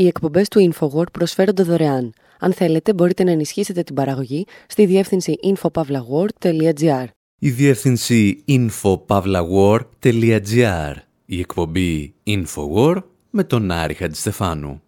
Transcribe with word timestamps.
Οι 0.00 0.06
εκπομπές 0.06 0.48
του 0.48 0.72
InfoWord 0.72 1.12
προσφέρονται 1.12 1.62
δωρεάν. 1.62 2.12
Αν 2.38 2.52
θέλετε, 2.52 2.94
μπορείτε 2.94 3.24
να 3.24 3.30
ενισχύσετε 3.30 3.82
την 3.82 3.94
παραγωγή 3.94 4.46
στη 4.66 4.86
διεύθυνση 4.86 5.34
infopavlagor.gr. 5.42 7.04
Η 7.38 7.50
διεύθυνση 7.50 8.44
infopavlagor.gr. 8.48 10.94
Η 11.24 11.38
εκπομπή 11.38 12.14
InfoWord 12.26 13.02
με 13.30 13.44
τον 13.44 13.70
Άρη 13.70 13.94
Χατζηστεφάνου. 13.94 14.82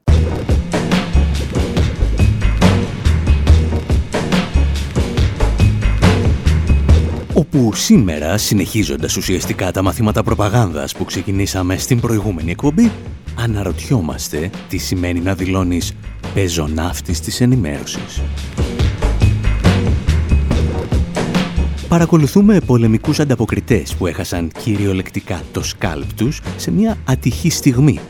όπου 7.34 7.74
σήμερα, 7.74 8.38
συνεχίζοντας 8.38 9.16
ουσιαστικά 9.16 9.72
τα 9.72 9.82
μαθήματα 9.82 10.22
προπαγάνδας 10.22 10.94
που 10.94 11.04
ξεκινήσαμε 11.04 11.76
στην 11.76 12.00
προηγούμενη 12.00 12.50
εκπομπή, 12.50 12.90
αναρωτιόμαστε 13.34 14.50
τι 14.68 14.76
σημαίνει 14.76 15.20
να 15.20 15.34
δηλώνεις 15.34 15.92
πεζοναύτης 16.34 17.20
της 17.20 17.40
ενημέρωσης. 17.40 18.22
Παρακολουθούμε 21.88 22.60
πολεμικούς 22.66 23.20
ανταποκριτές 23.20 23.94
που 23.94 24.06
έχασαν 24.06 24.50
κυριολεκτικά 24.62 25.42
το 25.52 25.62
σκάλπ 25.62 26.12
τους 26.16 26.40
σε 26.56 26.70
μια 26.70 26.96
ατυχή 27.04 27.50
στιγμή 27.50 28.00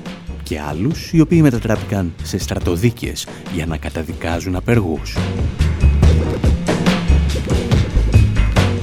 και 0.43 0.61
άλλους 0.61 1.13
οι 1.13 1.21
οποίοι 1.21 1.39
μετατράπηκαν 1.43 2.13
σε 2.23 2.39
στρατοδίκες 2.39 3.27
για 3.55 3.67
να 3.67 3.77
καταδικάζουν 3.77 4.57
απεργούς. 4.57 5.17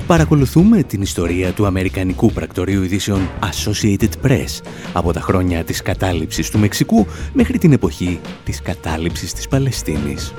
Παρακολουθούμε 0.09 0.83
την 0.83 1.01
ιστορία 1.01 1.51
του 1.51 1.65
Αμερικανικού 1.65 2.31
πρακτορείου 2.31 2.83
ειδήσεων 2.83 3.29
Associated 3.41 4.09
Press 4.25 4.61
από 4.93 5.13
τα 5.13 5.21
χρόνια 5.21 5.63
της 5.63 5.81
κατάληψης 5.81 6.49
του 6.49 6.59
Μεξικού 6.59 7.07
μέχρι 7.33 7.57
την 7.57 7.71
εποχή 7.71 8.19
της 8.43 8.61
κατάληψης 8.61 9.33
της 9.33 9.47
Παλαιστίνης. 9.47 10.33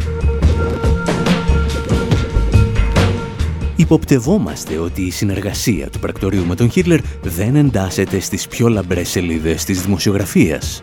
Υποπτευόμαστε 3.77 4.79
ότι 4.79 5.03
η 5.03 5.11
συνεργασία 5.11 5.91
του 5.91 5.99
πρακτορείου 5.99 6.47
με 6.47 6.55
τον 6.55 6.71
Χίτλερ 6.71 7.01
δεν 7.23 7.57
εντάσσεται 7.57 8.21
στις 8.21 8.49
πιο 8.49 8.69
λαμπρές 8.69 9.09
σελίδες 9.09 9.65
της 9.65 9.83
δημοσιογραφίας. 9.83 10.83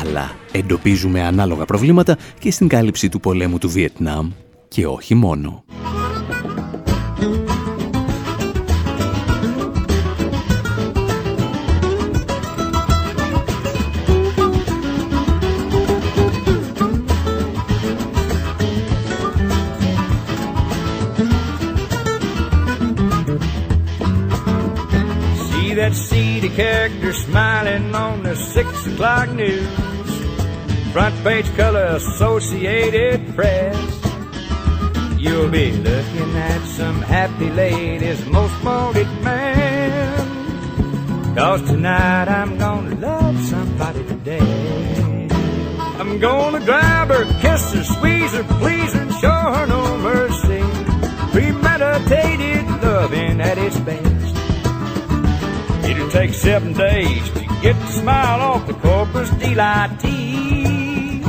Αλλά 0.00 0.30
εντοπίζουμε 0.52 1.22
ανάλογα 1.22 1.64
προβλήματα 1.64 2.16
και 2.38 2.50
στην 2.50 2.68
κάλυψη 2.68 3.08
του 3.08 3.20
πολέμου 3.20 3.58
του 3.58 3.70
Βιετνάμ 3.70 4.30
και 4.68 4.86
όχι 4.86 5.14
μόνο. 5.14 5.64
50 26.48 26.56
character 26.56 27.12
smiling 27.12 27.94
on 27.94 28.22
the 28.22 28.34
6 28.34 28.86
o'clock 28.86 29.28
news. 29.30 29.68
Front 30.92 31.14
page 31.22 31.56
color 31.56 31.84
Associated 31.96 33.34
Press. 33.34 33.76
You'll 35.18 35.50
be 35.50 35.72
looking 35.72 36.36
at 36.36 36.60
some 36.66 37.02
happy 37.02 37.50
ladies, 37.50 38.24
most 38.26 38.64
wanted 38.64 39.08
man. 39.22 40.24
Cause 41.36 41.62
tonight 41.62 42.28
I'm 42.28 42.56
gonna 42.58 42.94
love 42.96 43.38
somebody 43.44 44.04
today. 44.06 45.28
I'm 45.98 46.18
gonna 46.18 46.64
grab 46.64 47.08
her, 47.08 47.24
kiss 47.40 47.72
her, 47.74 47.84
squeeze 47.84 48.32
her, 48.32 48.44
please 48.60 48.92
her, 48.94 49.02
and 49.02 49.12
show 49.14 49.40
her 49.54 49.66
no 49.66 49.98
mercy. 49.98 50.62
Premeditated 51.32 52.66
loving 52.82 53.40
at 53.40 53.58
its 53.58 53.78
best. 53.80 54.27
It'll 55.98 56.10
take 56.20 56.34
seven 56.48 56.70
days 56.86 57.24
to 57.36 57.42
get 57.64 57.76
the 57.82 57.90
smile 58.00 58.40
off 58.50 58.62
the 58.70 58.76
corpus 58.86 59.28
delightee. 59.42 61.22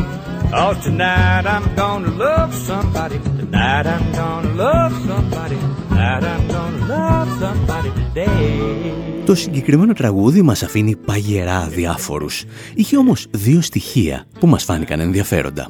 Oh, 0.61 0.73
tonight 0.87 1.45
I'm 1.55 1.67
gonna 1.81 2.11
love 2.27 2.51
somebody. 2.69 3.17
Tonight 3.39 3.85
I'm 3.95 4.05
gonna 4.19 4.53
love 4.65 4.93
somebody. 5.09 5.57
Tonight 5.89 6.23
I'm 6.33 6.43
gonna 6.55 6.93
love 6.93 7.29
somebody 7.43 7.89
today. 7.99 9.25
Το 9.25 9.35
συγκεκριμένο 9.35 9.93
τραγούδι 9.93 10.41
μας 10.41 10.63
αφήνει 10.63 10.95
παγερά 10.95 11.67
διάφορους. 11.67 12.43
Είχε 12.73 12.97
όμως 12.97 13.27
δύο 13.31 13.61
στοιχεία 13.61 14.25
που 14.39 14.47
μας 14.47 14.63
φάνηκαν 14.63 14.99
ενδιαφέροντα. 14.99 15.67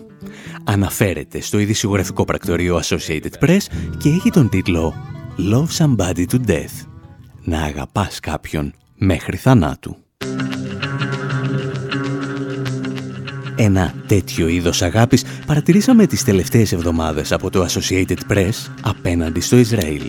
Αναφέρεται 0.64 1.42
στο 1.42 1.60
ειδησιογραφικό 1.60 2.26
πρακτορείο 2.26 2.80
Associated 2.84 3.46
Press 3.46 3.64
και 3.98 4.10
έχει 4.10 4.30
τον 4.30 4.50
τίτλο 4.50 4.94
Love 5.38 5.86
Somebody 5.86 6.26
to 6.32 6.40
Death 6.48 6.90
να 7.44 7.62
αγαπάς 7.62 8.20
κάποιον 8.20 8.74
μέχρι 9.00 9.38
θανάτου. 9.38 9.98
Ένα 13.56 13.94
τέτοιο 14.08 14.48
είδος 14.48 14.82
αγάπης 14.82 15.24
παρατηρήσαμε 15.46 16.06
τις 16.06 16.24
τελευταίες 16.24 16.72
εβδομάδες 16.72 17.32
από 17.32 17.50
το 17.50 17.66
Associated 17.66 18.18
Press 18.32 18.68
απέναντι 18.82 19.40
στο 19.40 19.58
Ισραήλ. 19.58 20.02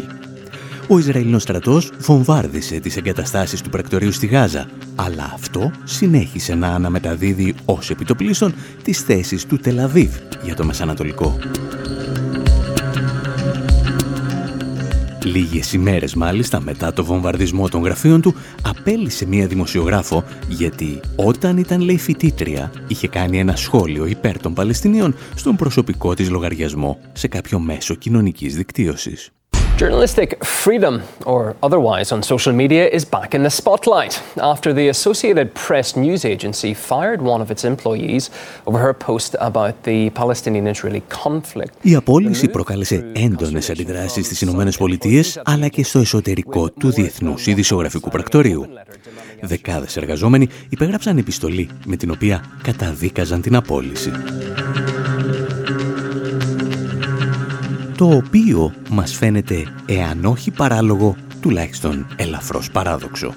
Ο 0.88 0.98
Ισραηλινός 0.98 1.42
στρατός 1.42 1.92
βομβάρδισε 1.98 2.80
τις 2.80 2.96
εγκαταστάσεις 2.96 3.60
του 3.60 3.70
πρακτορείου 3.70 4.12
στη 4.12 4.26
Γάζα, 4.26 4.66
αλλά 4.94 5.30
αυτό 5.34 5.70
συνέχισε 5.84 6.54
να 6.54 6.68
αναμεταδίδει 6.68 7.54
ως 7.64 7.90
επιτοπλίστων 7.90 8.54
τις 8.82 9.00
θέσεις 9.00 9.46
του 9.46 9.56
Τελαβίβ 9.56 10.14
για 10.42 10.54
το 10.54 10.64
Μεσανατολικό. 10.64 11.38
Λίγες 15.24 15.72
ημέρες 15.72 16.14
μάλιστα 16.14 16.60
μετά 16.60 16.92
το 16.92 17.04
βομβαρδισμό 17.04 17.68
των 17.68 17.82
γραφείων 17.82 18.20
του 18.20 18.34
απέλησε 18.62 19.26
μία 19.26 19.46
δημοσιογράφο 19.46 20.24
γιατί 20.48 21.00
όταν 21.16 21.56
ήταν 21.56 21.80
λέει 21.80 21.98
φοιτήτρια 21.98 22.72
είχε 22.88 23.08
κάνει 23.08 23.38
ένα 23.38 23.56
σχόλιο 23.56 24.06
υπέρ 24.06 24.38
των 24.38 24.54
Παλαιστινίων 24.54 25.14
στον 25.34 25.56
προσωπικό 25.56 26.14
της 26.14 26.30
λογαριασμό 26.30 26.98
σε 27.12 27.28
κάποιο 27.28 27.58
μέσο 27.58 27.94
κοινωνικής 27.94 28.56
δικτύωσης. 28.56 29.30
Journalistic 29.84 30.30
freedom, 30.44 30.94
or 31.32 31.42
otherwise, 31.66 32.08
on 32.14 32.20
social 32.22 32.54
media 32.62 32.84
is 32.98 33.04
back 33.16 33.30
in 33.36 33.42
the 33.48 33.54
spotlight 33.60 34.14
after 34.52 34.70
the 34.78 34.86
Associated 34.96 35.46
Press 35.66 35.86
news 36.04 36.22
agency 36.34 36.74
fired 36.90 37.20
one 37.32 37.40
of 37.44 37.48
its 37.54 37.62
employees 37.72 38.22
over 38.68 38.78
her 38.86 38.94
post 39.08 39.30
about 39.48 39.74
the 39.88 40.10
Palestinian-Israeli 40.10 41.02
conflict. 41.24 41.72
Η 41.80 41.94
απόλυση 41.94 42.48
προκάλεσε 42.48 43.10
έντονες 43.12 43.70
αντιδράσεις 43.70 44.26
στις 44.26 44.40
Ηνωμένες 44.40 44.76
Πολιτείες 44.76 45.40
αλλά 45.44 45.68
και 45.68 45.84
στο 45.84 45.98
εσωτερικό 45.98 46.70
του 46.70 46.90
Διεθνούς 46.90 47.46
Ειδησιογραφικού 47.46 48.10
Πρακτορείου. 48.10 48.66
Δεκάδες 49.40 49.96
εργαζόμενοι 49.96 50.48
υπέγραψαν 50.68 51.18
επιστολή 51.18 51.68
με 51.86 51.96
την 51.96 52.10
οποία 52.10 52.44
καταδίκαζαν 52.62 53.40
την 53.40 53.56
απόλυση. 53.56 54.10
Το 58.00 58.10
οποίο 58.10 58.72
μας 58.90 59.14
φαίνεται, 59.14 59.66
εάν 59.86 60.24
όχι 60.24 60.50
παράλογο, 60.50 61.16
τουλάχιστον 61.40 62.06
ελαφρώς 62.16 62.70
παράδοξο. 62.70 63.34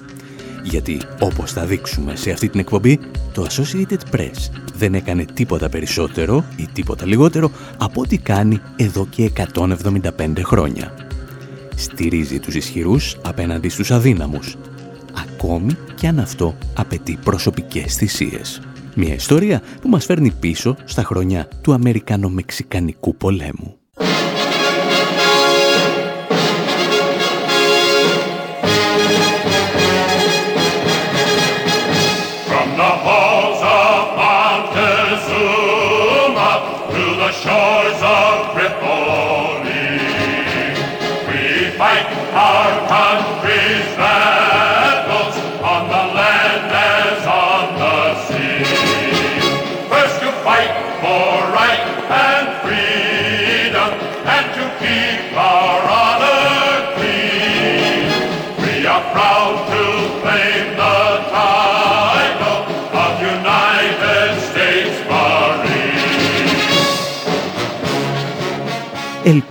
Γιατί, 0.62 1.00
όπως 1.20 1.52
θα 1.52 1.64
δείξουμε 1.64 2.16
σε 2.16 2.30
αυτή 2.30 2.48
την 2.48 2.60
εκπομπή, 2.60 3.00
το 3.32 3.46
Associated 3.50 4.14
Press 4.14 4.50
δεν 4.74 4.94
έκανε 4.94 5.24
τίποτα 5.24 5.68
περισσότερο 5.68 6.44
ή 6.56 6.68
τίποτα 6.72 7.06
λιγότερο 7.06 7.50
από 7.78 8.00
ό,τι 8.00 8.18
κάνει 8.18 8.60
εδώ 8.76 9.06
και 9.06 9.30
175 9.54 10.42
χρόνια. 10.42 10.94
Στηρίζει 11.74 12.38
τους 12.38 12.54
ισχυρούς 12.54 13.16
απέναντι 13.24 13.68
στους 13.68 13.90
αδύναμους, 13.90 14.56
ακόμη 15.14 15.76
και 15.94 16.06
αν 16.06 16.18
αυτό 16.18 16.56
απαιτεί 16.74 17.18
προσωπικές 17.24 17.94
θυσίες. 17.94 18.60
Μια 18.94 19.14
ιστορία 19.14 19.62
που 19.80 19.88
μας 19.88 20.04
φέρνει 20.04 20.30
πίσω 20.40 20.76
στα 20.84 21.02
χρόνια 21.02 21.48
του 21.60 21.72
Αμερικανο-Μεξικανικού 21.72 23.16
πολέμου. 23.16 23.78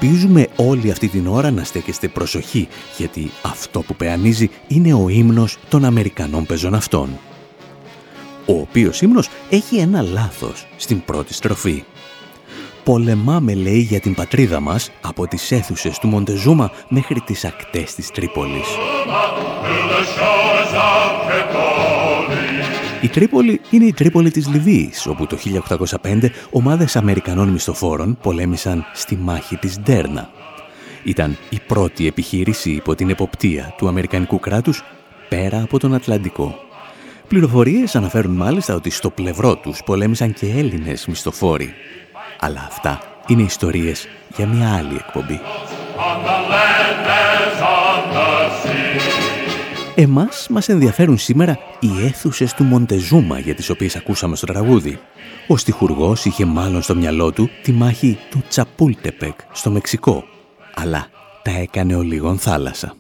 Ελπίζουμε 0.02 0.48
όλη 0.56 0.92
αυτή 0.92 1.08
την 1.08 1.28
ώρα 1.28 1.52
να 1.52 1.64
στέκεστε 1.64 2.08
προσοχή, 2.08 2.68
γιατί 2.98 3.32
αυτό 3.42 3.82
που 3.82 3.96
πεανίζει 3.96 4.50
είναι 4.68 4.94
ο 4.94 5.10
ύμνος 5.10 5.58
των 5.70 5.86
Αμερικανών 5.86 6.46
πεζοναυτών. 6.46 7.10
Ο 8.46 8.54
οποίος 8.54 9.02
ύμνος 9.02 9.30
έχει 9.50 9.78
ένα 9.78 10.02
λάθος 10.02 10.68
στην 10.78 11.04
πρώτη 11.06 11.34
στροφή. 11.34 11.84
Πολεμάμε, 12.84 13.54
λέει, 13.54 13.80
για 13.80 14.00
την 14.00 14.14
πατρίδα 14.14 14.60
μας 14.60 14.92
από 15.02 15.28
τις 15.28 15.52
αίθουσες 15.52 15.98
του 16.00 16.08
Μοντεζούμα 16.08 16.72
μέχρι 16.88 17.20
τις 17.20 17.46
ακτές 17.46 17.96
της 17.96 18.12
Τρίπολης. 18.12 18.68
Η 23.04 23.08
Τρίπολη 23.08 23.62
είναι 23.70 23.86
η 23.86 23.94
Τρίπολη 23.94 24.32
της 24.32 24.48
Λιβύης, 24.48 25.08
όπου 25.08 25.28
το 25.28 25.38
1805 26.02 26.30
ομάδες 26.52 26.96
Αμερικανών 26.96 27.50
μισθοφόρων 27.50 28.18
πολέμησαν 28.22 28.86
στη 28.94 29.16
μάχη 29.16 29.56
της 29.56 29.80
Ντέρνα. 29.80 30.30
Ήταν 31.04 31.38
η 31.50 31.60
πρώτη 31.68 32.08
επιχείρηση 32.08 32.72
υπό 32.72 32.96
την 32.96 33.10
εποπτεία 33.10 33.74
του 33.78 33.88
Αμερικανικού 33.88 34.40
κράτους 34.40 34.84
πέρα 35.30 35.62
από 35.62 35.80
τον 35.80 35.94
Ατλαντικό. 35.94 36.56
Πληροφορίες 37.28 37.96
αναφέρουν 37.96 38.36
μάλιστα 38.36 38.76
ότι 38.76 38.90
στο 38.90 39.10
πλευρό 39.10 39.56
τους 39.56 39.82
πολέμησαν 39.86 40.34
και 40.34 40.46
Έλληνες 40.46 41.06
μισθοφόροι. 41.06 41.74
Αλλά 42.40 42.66
αυτά 42.68 43.02
είναι 43.28 43.42
ιστορίες 43.42 44.08
για 44.36 44.48
μια 44.48 44.76
άλλη 44.76 44.96
εκπομπή. 44.96 45.40
Εμάς 49.96 50.48
μας 50.50 50.70
ενδιαφέρουν 50.70 51.18
σήμερα 51.18 51.58
οι 51.80 52.06
αίθουσες 52.06 52.54
του 52.54 52.64
Μοντεζούμα 52.64 53.40
για 53.40 53.56
τις 53.56 53.70
οποίες 53.70 53.96
ακούσαμε 53.96 54.36
στο 54.36 54.46
τραγούδι. 54.46 55.00
Ο 55.48 55.58
στιχουργός 55.58 56.26
είχε 56.26 56.46
μάλλον 56.46 56.82
στο 56.82 56.96
μυαλό 56.96 57.32
του 57.32 57.50
τη 57.64 57.72
μάχη 57.72 58.18
του 58.30 58.44
Τσαπούλτεπεκ 58.48 59.40
στο 59.52 59.72
Μεξικό, 59.72 60.24
αλλά 60.76 61.08
τα 61.44 61.52
έκανε 61.52 61.96
ο 61.96 62.02
λίγον 62.02 62.38
θάλασσα. 62.38 62.96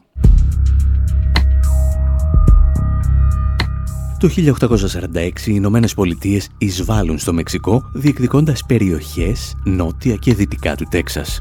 Το 4.19 4.29
1846 4.29 5.47
οι 5.47 5.53
Ηνωμένες 5.55 5.93
Πολιτείες 5.93 6.49
εισβάλλουν 6.57 7.17
στο 7.19 7.33
Μεξικό 7.33 7.89
διεκδικώντας 7.93 8.63
περιοχές 8.67 9.55
νότια 9.63 10.15
και 10.15 10.33
δυτικά 10.33 10.75
του 10.75 10.85
Τέξας. 10.89 11.39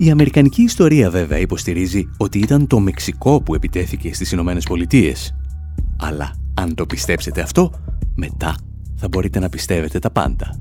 Η 0.00 0.10
αμερικανική 0.10 0.62
ιστορία 0.62 1.10
βέβαια 1.10 1.38
υποστηρίζει 1.38 2.08
ότι 2.16 2.38
ήταν 2.38 2.66
το 2.66 2.80
Μεξικό 2.80 3.42
που 3.42 3.54
επιτέθηκε 3.54 4.14
στις 4.14 4.32
Ηνωμένες 4.32 4.64
Πολιτείες. 4.64 5.34
Αλλά 5.96 6.34
αν 6.54 6.74
το 6.74 6.86
πιστέψετε 6.86 7.40
αυτό, 7.40 7.72
μετά 8.14 8.56
θα 8.96 9.08
μπορείτε 9.08 9.38
να 9.38 9.48
πιστεύετε 9.48 9.98
τα 9.98 10.10
πάντα. 10.10 10.60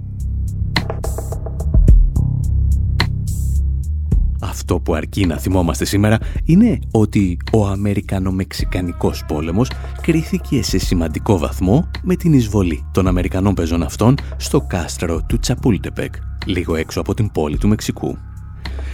Αυτό 4.41 4.79
που 4.79 4.93
αρκεί 4.93 5.25
να 5.25 5.37
θυμόμαστε 5.37 5.85
σήμερα 5.85 6.17
είναι 6.43 6.79
ότι 6.91 7.37
ο 7.53 7.67
Αμερικανο-Μεξικανικός 7.67 9.23
πόλεμος 9.27 9.71
κρίθηκε 10.01 10.63
σε 10.63 10.77
σημαντικό 10.77 11.37
βαθμό 11.37 11.89
με 12.03 12.15
την 12.15 12.33
εισβολή 12.33 12.85
των 12.91 13.07
Αμερικανών 13.07 13.53
πεζών 13.53 13.83
αυτών 13.83 14.15
στο 14.37 14.61
κάστρο 14.61 15.21
του 15.27 15.39
Τσαπούλτεπεκ, 15.39 16.13
λίγο 16.45 16.75
έξω 16.75 16.99
από 16.99 17.13
την 17.13 17.31
πόλη 17.31 17.57
του 17.57 17.67
Μεξικού. 17.67 18.17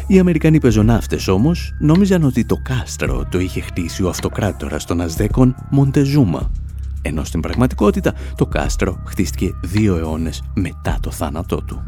Οι 0.07 0.19
Αμερικανοί 0.19 0.59
πεζοναύτες 0.59 1.27
όμως 1.27 1.73
νόμιζαν 1.79 2.23
ότι 2.23 2.45
το 2.45 2.55
κάστρο 2.63 3.27
το 3.31 3.39
είχε 3.39 3.61
χτίσει 3.61 4.03
ο 4.03 4.09
αυτοκράτορας 4.09 4.85
των 4.85 5.01
Αζδέκων 5.01 5.55
Μοντεζούμα, 5.69 6.51
ενώ 7.01 7.23
στην 7.23 7.39
πραγματικότητα 7.39 8.13
το 8.35 8.45
κάστρο 8.45 9.01
χτίστηκε 9.05 9.51
δύο 9.63 9.97
αιώνες 9.97 10.43
μετά 10.53 10.97
το 11.01 11.11
θάνατό 11.11 11.61
του. 11.61 11.83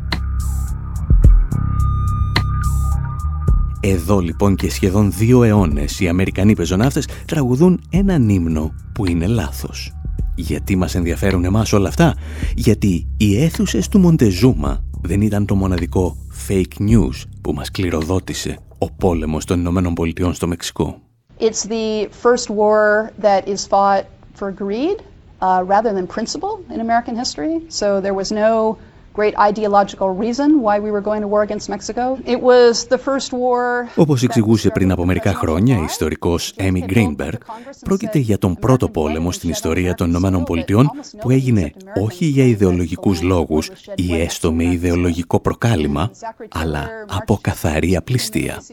Εδώ 3.80 4.20
λοιπόν 4.20 4.56
και 4.56 4.72
σχεδόν 4.72 5.12
δύο 5.12 5.44
αιώνες 5.44 6.00
οι 6.00 6.08
Αμερικανοί 6.08 6.54
πεζοναύτες 6.56 7.08
τραγουδούν 7.26 7.82
έναν 7.90 8.30
ύμνο 8.30 8.74
που 8.94 9.06
είναι 9.10 9.28
λάθος. 9.28 9.94
Γιατί 10.36 10.76
μας 10.76 10.96
ενδιαφέρουν 10.96 11.44
εμάς 11.44 11.74
όλα 11.74 11.88
αυτά; 11.88 12.16
Γιατί 12.56 13.08
οι 13.18 13.44
αίθουσες 13.44 13.88
του 13.88 14.00
Μοντεζούμα 14.00 14.84
δεν 15.02 15.22
ήταν 15.22 15.46
το 15.46 15.56
μοναδικό 15.56 16.18
fake 16.48 16.82
news 16.90 17.35
που 17.46 17.54
μας 17.54 17.72
κληροδότησε 17.72 18.58
ο 18.78 18.92
πόλεμος 18.92 19.46
των 19.46 19.60
Ηνωμένων 19.60 19.94
Πολιτειών 19.94 20.34
στο 20.34 20.48
Μεξικό. 20.48 21.02
It's 21.40 21.66
the 21.70 22.10
first 22.24 22.50
war 22.50 23.12
that 23.22 23.48
is 23.48 23.68
fought 23.68 24.06
for 24.40 24.52
greed 24.64 24.98
uh, 25.42 25.64
rather 25.74 25.92
than 25.98 26.08
principle 26.18 26.54
in 26.74 26.80
American 26.88 27.16
history. 27.24 27.56
So 27.80 27.88
there 28.02 28.16
was 28.22 28.30
no 28.44 28.78
great 29.20 29.36
ideological 29.50 30.10
reason 30.24 30.50
why 30.66 30.76
we 30.86 30.90
were 30.96 31.06
going 31.10 31.22
to 31.26 31.30
war 31.34 31.42
against 31.48 31.68
Mexico. 31.76 32.04
It 32.36 32.40
was 32.52 32.74
the 32.94 32.98
first 32.98 33.30
war... 33.32 33.88
Όπως 33.96 34.24
εξηγούσε 34.24 34.70
πριν 34.70 34.92
από 34.92 35.06
μερικά 35.06 35.34
χρόνια 35.34 35.78
η 35.78 35.84
ιστορικός 35.84 36.54
Έμι 36.56 36.84
Γκρίνμπεργκ, 36.86 37.40
πρόκειται 37.86 38.20
για 38.20 38.38
τον 38.38 38.56
πρώτο 38.56 38.90
πόλεμο 38.90 39.32
στην 39.32 39.50
ιστορία 39.50 39.94
των 39.94 40.10
Ηνωμένων 40.10 40.44
Πολιτειών 40.44 40.90
που 41.20 41.30
έγινε 41.30 41.72
όχι 42.02 42.26
για 42.26 42.44
ιδεολογικούς 42.46 43.22
λόγους 43.22 43.72
ή 43.96 44.22
έστω 44.22 44.54
με 44.54 44.64
ιδεολογικό 44.64 45.40
προκάλημα, 45.40 46.12
αλλά 46.50 46.90
από 47.08 47.38
καθαρή 47.42 47.96
απληστία. 47.96 48.64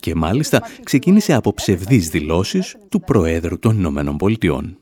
Και 0.00 0.14
μάλιστα 0.14 0.62
ξεκίνησε 0.82 1.32
από 1.34 1.54
ψευδείς 1.54 2.08
δηλώσεις 2.08 2.76
του 2.88 3.00
Προέδρου 3.00 3.58
των 3.58 3.78
Ηνωμένων 3.78 4.16
Πολιτειών. 4.16 4.78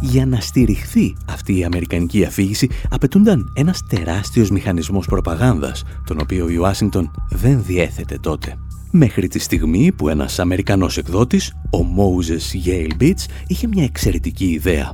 Για 0.00 0.26
να 0.26 0.40
στηριχθεί 0.40 1.16
αυτή 1.28 1.58
η 1.58 1.64
αμερικανική 1.64 2.24
αφήγηση 2.24 2.68
απαιτούνταν 2.90 3.52
ένας 3.54 3.82
τεράστιος 3.88 4.50
μηχανισμός 4.50 5.06
προπαγάνδας, 5.06 5.82
τον 6.06 6.18
οποίο 6.20 6.48
η 6.48 6.56
Ουάσιγκτον 6.56 7.10
δεν 7.30 7.62
διέθετε 7.66 8.18
τότε. 8.18 8.54
Μέχρι 8.90 9.28
τη 9.28 9.38
στιγμή 9.38 9.92
που 9.92 10.08
ένας 10.08 10.38
Αμερικανός 10.38 10.96
εκδότης, 10.96 11.52
ο 11.70 11.78
Moses 11.78 12.68
Yale 12.68 13.02
Beats, 13.02 13.24
είχε 13.46 13.66
μια 13.66 13.84
εξαιρετική 13.84 14.44
ιδέα. 14.44 14.92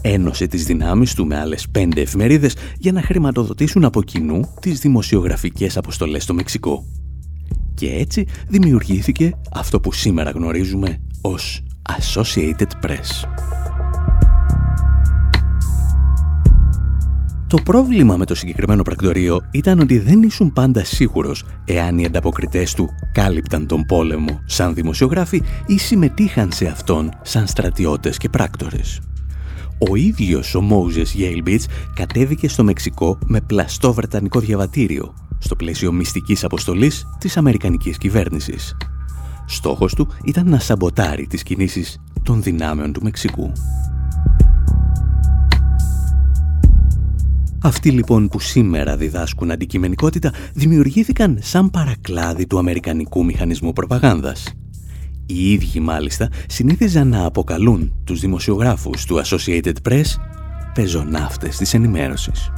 Ένωσε 0.00 0.46
τις 0.46 0.64
δυνάμεις 0.64 1.14
του 1.14 1.26
με 1.26 1.38
άλλες 1.38 1.68
πέντε 1.68 2.00
εφημερίδες 2.00 2.56
για 2.78 2.92
να 2.92 3.02
χρηματοδοτήσουν 3.02 3.84
από 3.84 4.02
κοινού 4.02 4.54
τις 4.60 4.80
δημοσιογραφικές 4.80 5.76
αποστολές 5.76 6.22
στο 6.22 6.34
Μεξικό. 6.34 6.84
Και 7.74 7.86
έτσι 7.86 8.26
δημιουργήθηκε 8.48 9.32
αυτό 9.52 9.80
που 9.80 9.92
σήμερα 9.92 10.30
γνωρίζουμε 10.30 11.00
ως 11.20 11.62
Associated 11.98 12.86
Press. 12.86 13.49
Το 17.50 17.58
πρόβλημα 17.64 18.16
με 18.16 18.24
το 18.24 18.34
συγκεκριμένο 18.34 18.82
πρακτορείο 18.82 19.40
ήταν 19.50 19.78
ότι 19.80 19.98
δεν 19.98 20.22
ήσουν 20.22 20.52
πάντα 20.52 20.84
σίγουρος 20.84 21.44
εάν 21.64 21.98
οι 21.98 22.04
ανταποκριτές 22.04 22.74
του 22.74 22.88
κάλυπταν 23.12 23.66
τον 23.66 23.84
πόλεμο 23.84 24.40
σαν 24.46 24.74
δημοσιογράφοι 24.74 25.42
ή 25.66 25.78
συμμετείχαν 25.78 26.52
σε 26.52 26.66
αυτόν 26.66 27.10
σαν 27.22 27.46
στρατιώτες 27.46 28.16
και 28.16 28.28
πράκτορες. 28.28 29.00
Ο 29.90 29.94
ίδιος 29.94 30.54
ο 30.54 30.62
Moses 30.70 31.20
Yale 31.20 31.48
Beach 31.48 31.64
κατέβηκε 31.94 32.48
στο 32.48 32.64
Μεξικό 32.64 33.18
με 33.26 33.40
πλαστό 33.40 33.92
βρετανικό 33.92 34.40
διαβατήριο 34.40 35.14
στο 35.38 35.56
πλαίσιο 35.56 35.92
μυστικής 35.92 36.44
αποστολής 36.44 37.06
της 37.18 37.36
Αμερικανικής 37.36 37.98
κυβέρνησης. 37.98 38.76
Στόχος 39.46 39.94
του 39.94 40.08
ήταν 40.24 40.48
να 40.48 40.58
σαμποτάρει 40.58 41.26
τις 41.26 41.42
κινήσεις 41.42 42.00
των 42.22 42.42
δυνάμεων 42.42 42.92
του 42.92 43.02
Μεξικού. 43.02 43.52
Αυτοί 47.62 47.90
λοιπόν 47.90 48.28
που 48.28 48.40
σήμερα 48.40 48.96
διδάσκουν 48.96 49.50
αντικειμενικότητα 49.50 50.32
δημιουργήθηκαν 50.54 51.38
σαν 51.42 51.70
παρακλάδι 51.70 52.46
του 52.46 52.58
Αμερικανικού 52.58 53.24
Μηχανισμού 53.24 53.72
Προπαγάνδας. 53.72 54.54
Οι 55.26 55.52
ίδιοι 55.52 55.80
μάλιστα 55.80 56.28
συνήθιζαν 56.48 57.08
να 57.08 57.24
αποκαλούν 57.24 57.92
τους 58.04 58.20
δημοσιογράφους 58.20 59.04
του 59.04 59.22
Associated 59.24 59.74
Press 59.88 60.04
πεζοναύτες 60.74 61.56
της 61.56 61.74
ενημέρωσης. 61.74 62.50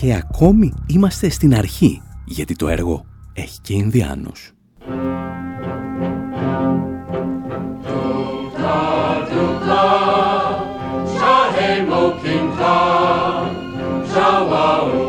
Και 0.00 0.14
ακόμη 0.14 0.72
είμαστε 0.86 1.28
στην 1.28 1.54
αρχή, 1.54 2.02
γιατί 2.24 2.54
το 2.54 2.68
έργο 2.68 3.04
έχει 3.32 3.60
και 3.60 3.74
Ινδιάνους. 3.74 4.57
Tim 12.28 12.52
Tam, 12.58 13.56
Shalom. 14.12 15.07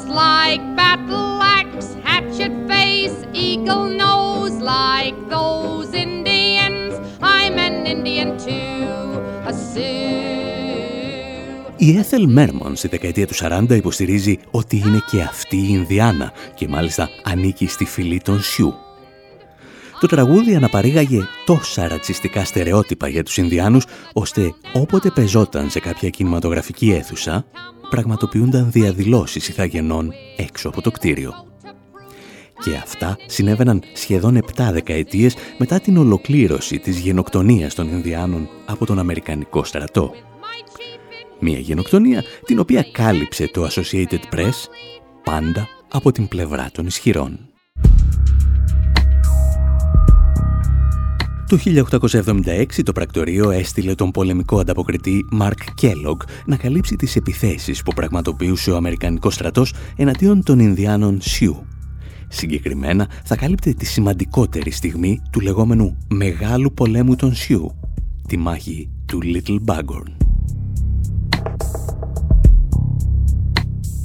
Just 0.00 0.12
like 0.26 0.62
battle 0.76 1.42
axe, 1.42 1.88
hatchet 2.04 2.54
face, 2.68 3.18
eagle 3.34 3.86
nose, 4.04 4.56
like 4.74 5.16
those 5.28 5.92
Indians, 5.92 6.92
I'm 7.20 7.58
an 7.58 7.86
Indian 7.86 8.38
too, 8.38 9.20
a 9.46 9.52
Sioux. 9.52 10.00
Η 11.76 11.96
Έθελ 11.98 12.26
Μέρμον 12.28 12.76
στη 12.76 12.88
δεκαετία 12.88 13.26
του 13.26 13.34
40 13.34 13.64
υποστηρίζει 13.70 14.38
ότι 14.50 14.76
είναι 14.76 15.02
και 15.10 15.20
αυτή 15.20 15.56
η 15.56 15.68
Ινδιάνα 15.68 16.32
και 16.54 16.68
μάλιστα 16.68 17.08
ανήκει 17.22 17.66
στη 17.66 17.84
φυλή 17.84 18.20
των 18.20 18.42
Σιού. 18.42 18.74
Το 20.00 20.06
τραγούδι 20.06 20.54
αναπαρήγαγε 20.54 21.20
τόσα 21.44 21.88
ρατσιστικά 21.88 22.44
στερεότυπα 22.44 23.08
για 23.08 23.22
τους 23.22 23.36
Ινδιάνους, 23.36 23.84
ώστε 24.12 24.54
όποτε 24.72 25.10
πεζόταν 25.10 25.70
σε 25.70 25.80
κάποια 25.80 26.08
κινηματογραφική 26.08 26.90
αίθουσα, 26.90 27.44
πραγματοποιούνταν 27.90 28.70
διαδηλώσεις 28.70 29.48
ηθαγενών 29.48 30.12
έξω 30.36 30.68
από 30.68 30.80
το 30.80 30.90
κτίριο. 30.90 31.32
Και 32.64 32.74
αυτά 32.74 33.16
συνέβαιναν 33.26 33.82
σχεδόν 33.92 34.36
7 34.36 34.68
δεκαετίες 34.72 35.34
μετά 35.58 35.80
την 35.80 35.96
ολοκλήρωση 35.96 36.78
της 36.78 36.98
γενοκτονίας 36.98 37.74
των 37.74 37.88
Ινδιάνων 37.88 38.48
από 38.66 38.86
τον 38.86 38.98
Αμερικανικό 38.98 39.64
στρατό. 39.64 40.12
Μια 41.40 41.58
γενοκτονία 41.58 42.24
την 42.44 42.58
οποία 42.58 42.86
κάλυψε 42.92 43.50
το 43.52 43.66
Associated 43.66 44.34
Press 44.34 44.68
πάντα 45.24 45.68
από 45.88 46.12
την 46.12 46.28
πλευρά 46.28 46.70
των 46.72 46.86
ισχυρών. 46.86 47.49
Το 51.50 51.58
1876 51.64 52.82
το 52.84 52.92
πρακτορείο 52.92 53.50
έστειλε 53.50 53.94
τον 53.94 54.10
πολεμικό 54.10 54.58
ανταποκριτή 54.58 55.26
Μαρκ 55.30 55.74
Κέλογκ 55.74 56.20
να 56.46 56.56
καλύψει 56.56 56.96
τις 56.96 57.16
επιθέσεις 57.16 57.82
που 57.82 57.92
πραγματοποιούσε 57.92 58.70
ο 58.70 58.76
Αμερικανικός 58.76 59.34
στρατός 59.34 59.74
εναντίον 59.96 60.42
των 60.42 60.58
Ινδιάνων 60.58 61.18
Σιού. 61.20 61.66
Συγκεκριμένα 62.28 63.08
θα 63.24 63.36
κάλυπτε 63.36 63.72
τη 63.72 63.84
σημαντικότερη 63.84 64.70
στιγμή 64.70 65.20
του 65.30 65.40
λεγόμενου 65.40 65.96
Μεγάλου 66.08 66.72
Πολέμου 66.74 67.16
των 67.16 67.34
Σιού, 67.34 67.78
τη 68.28 68.36
μάχη 68.36 68.90
του 69.06 69.20
Little 69.22 69.58
Bighorn. 69.64 70.12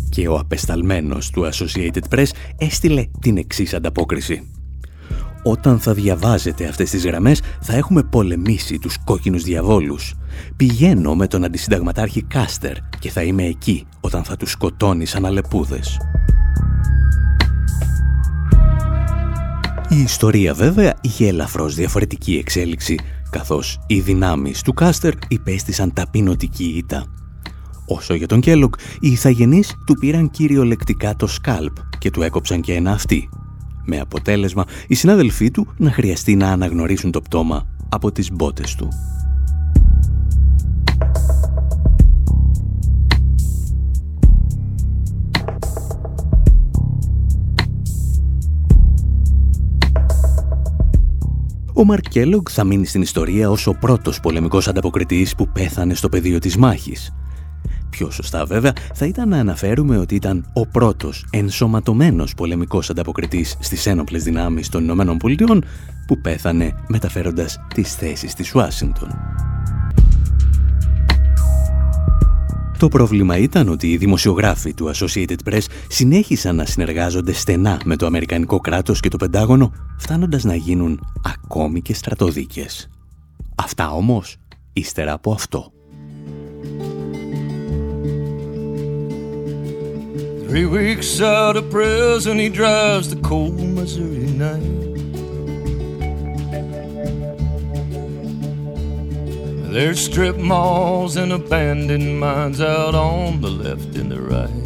Και 0.09 0.27
ο 0.27 0.35
απεσταλμένος 0.35 1.29
του 1.29 1.49
Associated 1.53 2.15
Press 2.15 2.29
έστειλε 2.57 3.05
την 3.19 3.37
εξής 3.37 3.73
ανταπόκριση. 3.73 4.49
Όταν 5.47 5.79
θα 5.79 5.93
διαβάζετε 5.93 6.67
αυτές 6.67 6.89
τις 6.89 7.05
γραμμές 7.05 7.41
θα 7.61 7.75
έχουμε 7.75 8.03
πολεμήσει 8.03 8.79
τους 8.79 8.97
κόκκινους 9.03 9.43
διαβόλους. 9.43 10.13
Πηγαίνω 10.55 11.15
με 11.15 11.27
τον 11.27 11.43
αντισυνταγματάρχη 11.43 12.21
Κάστερ 12.21 12.75
και 12.99 13.09
θα 13.09 13.23
είμαι 13.23 13.43
εκεί 13.43 13.85
όταν 13.99 14.23
θα 14.23 14.37
τους 14.37 14.51
σκοτώνει 14.51 15.05
σαν 15.05 15.25
αλεπούδες. 15.25 15.97
Η 19.89 19.99
ιστορία 19.99 20.53
βέβαια 20.53 20.93
είχε 21.01 21.27
ελαφρώς 21.27 21.75
διαφορετική 21.75 22.35
εξέλιξη, 22.35 22.99
καθώς 23.29 23.79
οι 23.87 23.99
δυνάμεις 23.99 24.61
του 24.61 24.73
Κάστερ 24.73 25.13
υπέστησαν 25.27 25.93
ταπεινωτική 25.93 26.73
ήττα. 26.77 27.05
Όσο 27.87 28.13
για 28.13 28.27
τον 28.27 28.39
Κέλοκ, 28.39 28.75
οι 28.99 29.11
ηθαγενείς 29.11 29.75
του 29.85 29.93
πήραν 29.93 30.29
κυριολεκτικά 30.29 31.15
το 31.15 31.27
σκάλπ 31.27 31.75
και 31.97 32.11
του 32.11 32.21
έκοψαν 32.21 32.61
και 32.61 32.73
ένα 32.73 32.91
αυτί, 32.91 33.29
με 33.85 33.99
αποτέλεσμα 33.99 34.65
οι 34.87 34.95
συνάδελφοί 34.95 35.51
του 35.51 35.73
να 35.77 35.91
χρειαστεί 35.91 36.35
να 36.35 36.51
αναγνωρίσουν 36.51 37.11
το 37.11 37.21
πτώμα 37.21 37.67
από 37.89 38.11
τις 38.11 38.31
μπότες 38.31 38.75
του. 38.75 38.87
Ο 51.77 51.83
Μαρκ 51.83 52.03
θα 52.49 52.63
μείνει 52.63 52.85
στην 52.85 53.01
ιστορία 53.01 53.49
ως 53.49 53.67
ο 53.67 53.73
πρώτος 53.79 54.19
πολεμικός 54.19 54.67
ανταποκριτής 54.67 55.35
που 55.35 55.47
πέθανε 55.47 55.93
στο 55.93 56.09
πεδίο 56.09 56.39
της 56.39 56.57
μάχης 56.57 57.13
Πιο 57.95 58.11
σωστά 58.11 58.45
βέβαια 58.45 58.73
θα 58.93 59.05
ήταν 59.05 59.29
να 59.29 59.37
αναφέρουμε 59.37 59.97
ότι 59.97 60.15
ήταν 60.15 60.45
ο 60.53 60.67
πρώτος 60.67 61.25
ενσωματωμένος 61.29 62.33
πολεμικός 62.33 62.89
ανταποκριτής 62.89 63.57
στις 63.59 63.85
ένοπλες 63.85 64.23
δυνάμεις 64.23 64.69
των 64.69 64.83
Ηνωμένων 64.83 65.17
Πολιτειών 65.17 65.63
που 66.07 66.21
πέθανε 66.21 66.75
μεταφέροντας 66.87 67.59
τις 67.73 67.95
θέσεις 67.95 68.33
της 68.33 68.55
Ουάσιγκτον. 68.55 69.09
Το 72.79 72.87
πρόβλημα 72.87 73.37
ήταν 73.37 73.69
ότι 73.69 73.91
οι 73.91 73.97
δημοσιογράφοι 73.97 74.73
του 74.73 74.91
Associated 74.95 75.49
Press 75.49 75.65
συνέχισαν 75.87 76.55
να 76.55 76.65
συνεργάζονται 76.65 77.33
στενά 77.33 77.81
με 77.85 77.95
το 77.95 78.05
Αμερικανικό 78.05 78.59
κράτος 78.59 78.99
και 78.99 79.09
το 79.09 79.17
Πεντάγωνο, 79.17 79.71
φτάνοντας 79.97 80.43
να 80.43 80.55
γίνουν 80.55 81.07
ακόμη 81.23 81.81
και 81.81 81.93
στρατοδίκες. 81.93 82.89
Αυτά 83.55 83.91
όμως, 83.91 84.37
ύστερα 84.73 85.13
από 85.13 85.31
αυτό. 85.31 85.74
Three 90.47 90.65
weeks 90.67 91.19
out 91.21 91.57
of 91.57 91.69
prison, 91.71 92.37
he 92.37 92.49
drives 92.49 93.09
the 93.09 93.21
cold 93.21 93.59
Missouri 93.59 94.27
night. 94.31 94.61
There's 99.73 99.99
strip 99.99 100.37
malls 100.37 101.17
and 101.17 101.33
abandoned 101.33 102.19
mines 102.19 102.61
out 102.61 102.95
on 102.95 103.41
the 103.41 103.49
left 103.49 103.95
and 103.97 104.11
the 104.11 104.21
right. 104.21 104.65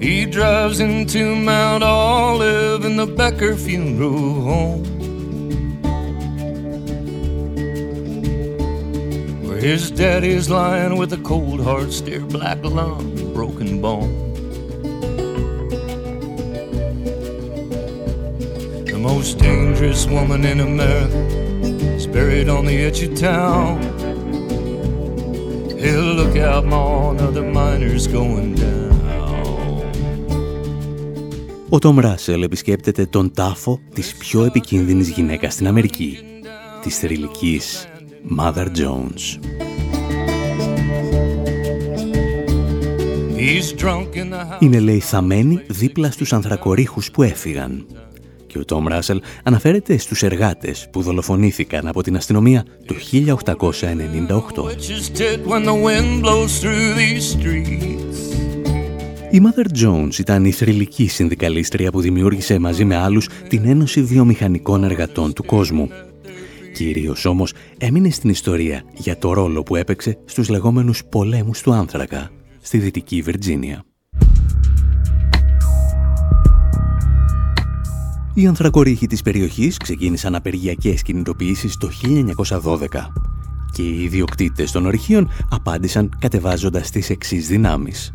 He 0.00 0.26
drives 0.26 0.78
into 0.78 1.34
Mount 1.34 1.82
Olive 1.82 2.84
in 2.84 2.96
the 2.96 3.06
Becker 3.06 3.56
Funeral 3.56 4.42
Home. 4.42 4.87
His 9.72 9.90
daddy's 9.90 10.48
lying 10.48 10.94
with 11.00 11.12
a 11.12 11.22
cold 11.30 11.60
heart 11.66 11.90
stare, 11.92 12.26
black 12.36 12.60
lung, 12.78 13.04
broken 13.38 13.70
bone. 13.84 14.12
The 18.92 18.98
most 19.08 19.30
dangerous 19.48 20.02
woman 20.14 20.40
in 20.52 20.58
America 20.70 21.20
is 21.98 22.06
buried 22.16 22.48
on 22.56 22.62
the 22.70 22.76
edge 22.86 23.00
of 23.08 23.12
town. 23.30 23.72
Hey, 25.82 25.96
look 26.20 26.34
out, 26.50 26.64
ma, 26.72 27.10
another 27.10 27.44
miner's 27.58 28.06
going 28.06 28.54
down. 28.54 28.88
Ο 31.68 31.78
Τόμ 31.78 31.98
Ράσελ 31.98 32.42
επισκέπτεται 32.42 33.06
τον 33.06 33.32
τάφο 33.32 33.80
της 33.94 34.14
πιο 34.14 34.44
επικίνδυνης 34.44 35.08
γυναίκας 35.08 35.52
στην 35.52 35.66
Αμερική, 35.66 36.18
της 36.82 36.98
θρηλυκής 36.98 37.88
Mother 38.38 38.66
Jones. 38.66 39.38
Είναι 44.58 44.80
λέει 44.80 45.00
θαμένη 45.00 45.60
δίπλα 45.66 46.10
στους 46.10 46.32
ανθρακορίχους 46.32 47.10
που 47.10 47.22
έφυγαν. 47.22 47.86
Και 48.46 48.58
ο 48.58 48.64
Τόμ 48.64 48.86
Ράσελ 48.86 49.20
αναφέρεται 49.42 49.98
στους 49.98 50.22
εργάτες 50.22 50.88
που 50.92 51.02
δολοφονήθηκαν 51.02 51.86
από 51.86 52.02
την 52.02 52.16
αστυνομία 52.16 52.64
το 52.86 52.94
1898. 52.94 53.36
Η 59.30 59.40
Mother 59.44 59.84
Jones 59.84 60.18
ήταν 60.18 60.44
η 60.44 60.50
θρηλυκή 60.50 61.08
συνδικαλίστρια 61.08 61.90
που 61.90 62.00
δημιούργησε 62.00 62.58
μαζί 62.58 62.84
με 62.84 62.96
άλλους 62.96 63.28
την 63.48 63.64
Ένωση 63.64 64.02
Βιομηχανικών 64.02 64.84
Εργατών 64.84 65.32
του 65.32 65.44
Κόσμου 65.44 65.88
Κυρίως 66.72 67.24
όμως 67.24 67.52
έμεινε 67.78 68.10
στην 68.10 68.30
ιστορία 68.30 68.82
για 68.94 69.18
το 69.18 69.32
ρόλο 69.32 69.62
που 69.62 69.76
έπαιξε 69.76 70.18
στους 70.24 70.48
λεγόμενους 70.48 71.04
πολέμους 71.04 71.60
του 71.60 71.72
άνθρακα 71.72 72.30
στη 72.60 72.78
Δυτική 72.78 73.22
Βιρτζίνια. 73.22 73.84
Οι 78.34 78.46
ανθρακορίχοι 78.46 79.06
της 79.06 79.22
περιοχής 79.22 79.76
ξεκίνησαν 79.76 80.34
απεργιακές 80.34 81.02
κινητοποιήσεις 81.02 81.76
το 81.76 81.90
1912 82.62 83.12
και 83.72 83.82
οι 83.82 84.02
ιδιοκτήτες 84.02 84.70
των 84.72 84.86
ορυχείων 84.86 85.30
απάντησαν 85.50 86.10
κατεβάζοντας 86.18 86.90
τις 86.90 87.10
εξής 87.10 87.48
δυνάμεις 87.48 88.12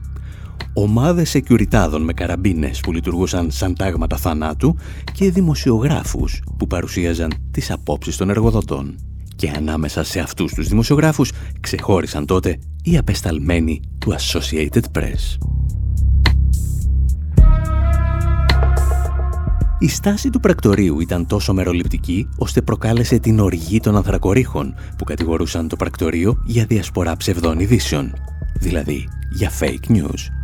ομάδες 0.74 1.36
εκιουριτάδων 1.36 2.02
με 2.02 2.14
καραμπίνες 2.14 2.80
που 2.80 2.92
λειτουργούσαν 2.92 3.52
σαν 3.52 3.76
τάγματα 3.76 4.18
θανάτου 4.18 4.76
και 5.14 5.32
δημοσιογράφους 5.32 6.42
που 6.58 6.68
παρουσίαζαν 6.68 7.34
τις 7.52 7.72
απόψεις 7.72 8.18
των 8.18 8.30
εργοδοτών. 8.30 8.96
Και 9.36 9.52
ανάμεσα 9.56 10.04
σε 10.04 10.20
αυτούς 10.20 10.54
τους 10.54 10.68
δημοσιογράφους 10.68 11.32
ξεχώρισαν 11.60 12.26
τότε 12.26 12.60
οι 12.84 12.98
απεσταλμένοι 12.98 13.82
του 14.00 14.16
Associated 14.16 14.84
Press. 15.00 15.38
Η 19.80 19.88
στάση 19.88 20.30
του 20.30 20.40
πρακτορείου 20.40 21.00
ήταν 21.00 21.28
τόσο 21.28 21.54
μεροληπτική, 21.54 22.30
ώστε 22.38 22.62
προκάλεσε 22.62 23.20
την 23.20 23.40
οργή 23.40 23.80
των 23.80 23.96
ανθρακορίχων, 23.96 24.76
που 24.98 25.04
κατηγορούσαν 25.04 25.68
το 25.68 25.76
πρακτορείο 25.76 26.42
για 26.46 26.66
διασπορά 26.66 27.18
ψευδών 27.18 27.60
ειδήσεων, 27.60 28.14
δηλαδή 28.60 29.08
για 29.32 29.52
fake 29.60 29.92
news. 29.92 30.43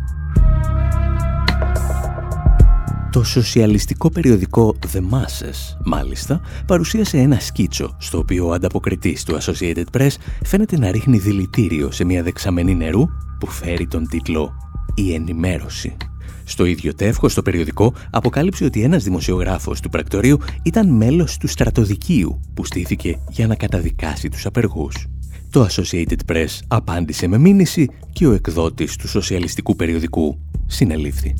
Το 3.12 3.24
σοσιαλιστικό 3.24 4.10
περιοδικό 4.10 4.76
The 4.92 4.98
Masses, 4.98 5.76
μάλιστα, 5.84 6.40
παρουσίασε 6.66 7.18
ένα 7.18 7.40
σκίτσο, 7.40 7.96
στο 7.98 8.18
οποίο 8.18 8.46
ο 8.46 8.52
ανταποκριτής 8.52 9.24
του 9.24 9.38
Associated 9.40 9.84
Press 9.92 10.14
φαίνεται 10.44 10.78
να 10.78 10.90
ρίχνει 10.90 11.18
δηλητήριο 11.18 11.90
σε 11.90 12.04
μια 12.04 12.22
δεξαμενή 12.22 12.74
νερού 12.74 13.06
που 13.40 13.46
φέρει 13.46 13.86
τον 13.86 14.08
τίτλο 14.08 14.52
«Η 14.94 15.14
ενημέρωση». 15.14 15.96
Στο 16.44 16.64
ίδιο 16.64 16.94
τεύχος 16.94 17.34
το 17.34 17.42
περιοδικό 17.42 17.94
αποκάλυψε 18.10 18.64
ότι 18.64 18.82
ένας 18.82 19.04
δημοσιογράφος 19.04 19.80
του 19.80 19.88
πρακτορείου 19.88 20.38
ήταν 20.62 20.96
μέλος 20.96 21.36
του 21.36 21.46
στρατοδικείου 21.46 22.40
που 22.54 22.64
στήθηκε 22.64 23.18
για 23.30 23.46
να 23.46 23.54
καταδικάσει 23.54 24.28
τους 24.28 24.46
απεργούς. 24.46 25.06
Το 25.50 25.66
Associated 25.70 26.32
Press 26.32 26.58
απάντησε 26.68 27.26
με 27.26 27.38
μήνυση 27.38 27.88
και 28.12 28.26
ο 28.26 28.32
εκδότης 28.32 28.96
του 28.96 29.08
σοσιαλιστικού 29.08 29.76
περιοδικού 29.76 30.38
συνελήφθη. 30.66 31.34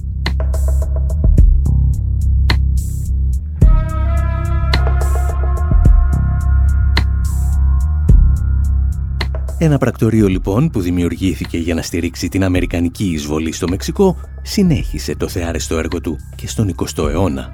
Ένα 9.63 9.79
πρακτορείο 9.79 10.29
λοιπόν 10.29 10.71
που 10.71 10.81
δημιουργήθηκε 10.81 11.59
για 11.59 11.75
να 11.75 11.83
στηρίξει 11.83 12.29
την 12.29 12.45
Αμερικανική 12.45 13.05
εισβολή 13.05 13.53
στο 13.53 13.69
Μεξικό 13.69 14.17
συνέχισε 14.43 15.17
το 15.17 15.29
θεάρεστο 15.29 15.79
έργο 15.79 16.01
του 16.01 16.17
και 16.37 16.49
στον 16.49 16.75
20ο 16.77 17.09
αιώνα. 17.09 17.53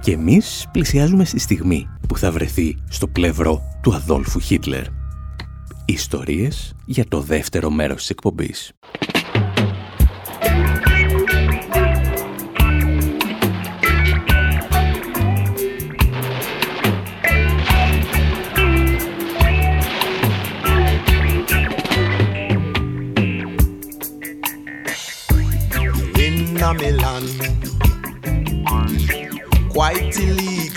Και 0.00 0.12
εμείς 0.12 0.68
πλησιάζουμε 0.72 1.24
στη 1.24 1.38
στιγμή 1.38 1.88
που 2.08 2.18
θα 2.18 2.32
βρεθεί 2.32 2.76
στο 2.88 3.08
πλευρό 3.08 3.62
του 3.82 3.94
Αδόλφου 3.94 4.40
Χίτλερ. 4.40 4.84
Ιστορίες 5.84 6.74
για 6.84 7.04
το 7.08 7.20
δεύτερο 7.20 7.70
μέρος 7.70 7.96
της 7.96 8.10
εκπομπής. 8.10 8.72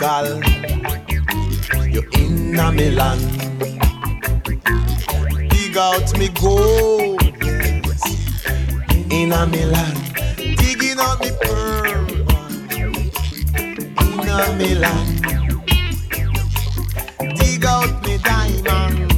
Illegal. 0.06 0.40
You're 1.88 2.10
in 2.14 2.60
a 2.60 2.72
Milan. 2.72 3.20
Dig 5.50 5.78
out 5.78 6.18
me 6.18 6.30
gold 6.30 7.22
in 9.12 9.32
a 9.32 9.46
Milan. 9.48 9.96
Digging 10.38 11.00
out 11.00 11.20
me 11.22 11.32
pearl 11.42 12.06
in 14.04 14.30
a 14.30 14.56
Milan. 14.60 15.08
Dig 17.36 17.66
out 17.66 18.06
me 18.06 18.18
diamond. 18.24 19.12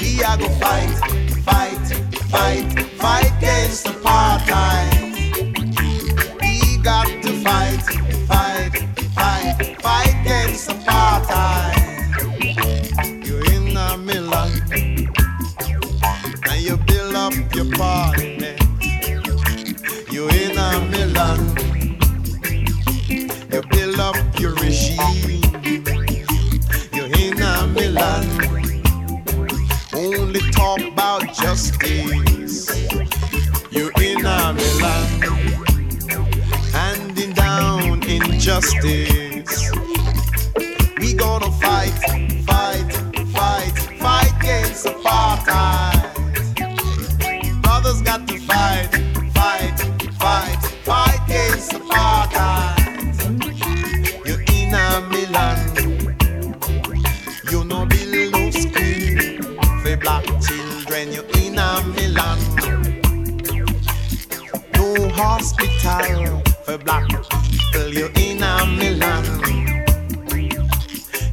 We 0.00 0.22
are 0.24 0.38
go 0.38 0.48
fight, 0.60 0.90
fight, 1.44 1.86
fight, 2.30 2.93
talk 30.76 30.92
about 30.92 31.34
justice. 31.34 32.88
You're 33.70 33.92
in 34.00 34.24
a 34.24 34.52
Milan, 34.52 35.20
handing 36.72 37.32
down 37.32 38.02
injustice. 38.04 39.73
Hospital 65.84 66.42
for 66.64 66.78
black 66.78 67.08
people. 67.08 67.92
You're 67.92 68.10
in 68.16 68.42
a 68.42 68.66
Milan, 68.66 69.24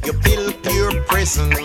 you 0.04 0.12
build 0.12 0.62
pure 0.62 1.02
prison. 1.04 1.61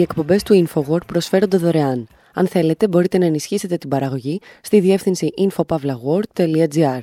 Οι 0.00 0.02
εκπομπές 0.02 0.42
του 0.42 0.66
InfoWord 0.66 1.06
προσφέρονται 1.06 1.56
δωρεάν. 1.56 2.06
Αν 2.34 2.46
θέλετε, 2.46 2.88
μπορείτε 2.88 3.18
να 3.18 3.24
ενισχύσετε 3.24 3.76
την 3.76 3.88
παραγωγή 3.88 4.40
στη 4.62 4.80
διεύθυνση 4.80 5.30
infopavlagor.gr. 5.38 7.00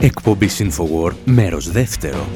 Εκπομπή 0.00 0.48
Infowar, 0.58 1.12
μέρος 1.24 1.70
δεύτερο. 1.70 2.26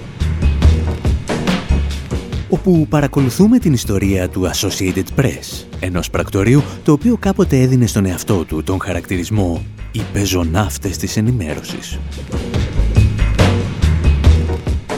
Όπου 2.48 2.86
παρακολουθούμε 2.88 3.58
την 3.58 3.72
ιστορία 3.72 4.28
του 4.28 4.50
Associated 4.50 5.20
Press, 5.20 5.66
ενός 5.80 6.10
πρακτορείου 6.10 6.62
το 6.84 6.92
οποίο 6.92 7.16
κάποτε 7.16 7.60
έδινε 7.60 7.86
στον 7.86 8.04
εαυτό 8.04 8.44
του 8.44 8.62
τον 8.62 8.80
χαρακτηρισμό 8.80 9.62
«οι 9.92 10.00
πεζοναύτες 10.12 10.96
της 10.96 11.16
ενημέρωσης». 11.16 11.98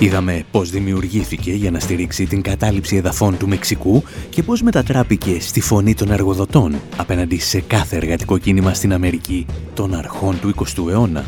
Είδαμε 0.03 0.45
πώς 0.51 0.71
δημιουργήθηκε 0.71 1.53
για 1.53 1.71
να 1.71 1.79
στηρίξει 1.81 2.27
την 2.27 2.43
κατάληψη 2.43 2.97
εδαφών 2.97 3.37
του 3.37 3.49
Μεξικού 3.49 4.03
και 4.31 4.43
πώς 4.43 4.63
μετατράπηκε 4.63 5.41
στη 5.41 5.61
φωνή 5.61 5.95
των 5.95 6.11
εργοδοτών 6.11 6.81
απέναντι 6.97 7.39
σε 7.39 7.61
κάθε 7.61 7.97
εργατικό 7.97 8.39
κίνημα 8.39 8.75
στην 8.75 8.93
Αμερική 8.93 9.47
των 9.75 9.95
αρχών 9.95 10.41
του 10.41 10.55
20ου 10.57 10.89
αιώνα. 10.91 11.25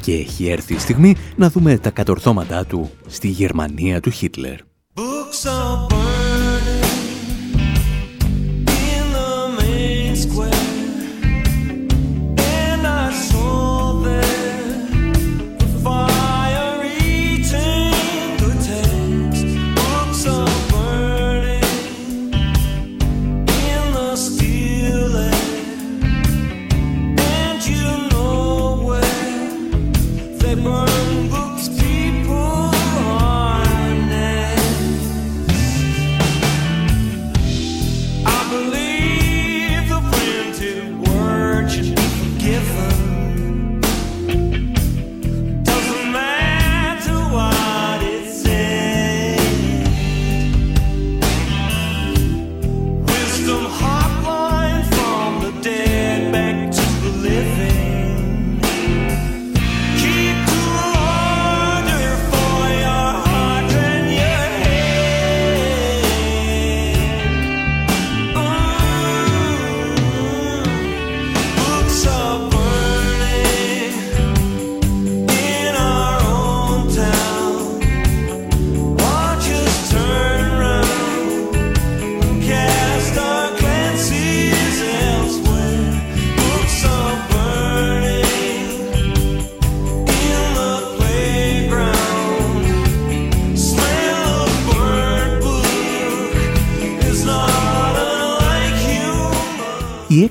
Και 0.00 0.12
έχει 0.12 0.48
έρθει 0.48 0.74
η 0.74 0.78
στιγμή 0.78 1.16
να 1.36 1.50
δούμε 1.50 1.78
τα 1.78 1.90
κατορθώματά 1.90 2.64
του 2.66 2.90
στη 3.06 3.28
Γερμανία 3.28 4.00
του 4.00 4.10
Χίτλερ. 4.10 4.58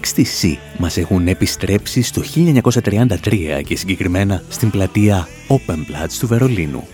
XTC 0.09 0.55
μας 0.77 0.97
έχουν 0.97 1.27
επιστρέψει 1.27 2.01
στο 2.01 2.21
1933 2.35 3.61
και 3.65 3.75
συγκεκριμένα 3.75 4.43
στην 4.49 4.69
πλατεία 4.69 5.27
Openplatz 5.47 6.11
του 6.19 6.27
Βερολίνου. 6.27 6.87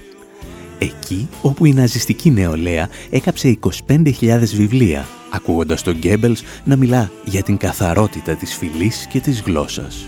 Εκεί 0.78 1.28
όπου 1.42 1.66
η 1.66 1.74
ναζιστική 1.74 2.32
νεολαία 2.32 2.90
έκαψε 3.10 3.60
25.000 3.88 4.40
βιβλία, 4.56 5.06
ακούγοντας 5.32 5.82
τον 5.82 5.96
Γκέμπελς 5.98 6.42
να 6.64 6.76
μιλά 6.76 7.12
για 7.26 7.44
την 7.44 7.58
καθαρότητα 7.58 8.36
της 8.36 8.56
φυλής 8.56 9.08
και 9.10 9.20
της 9.20 9.42
γλώσσας. 9.42 10.06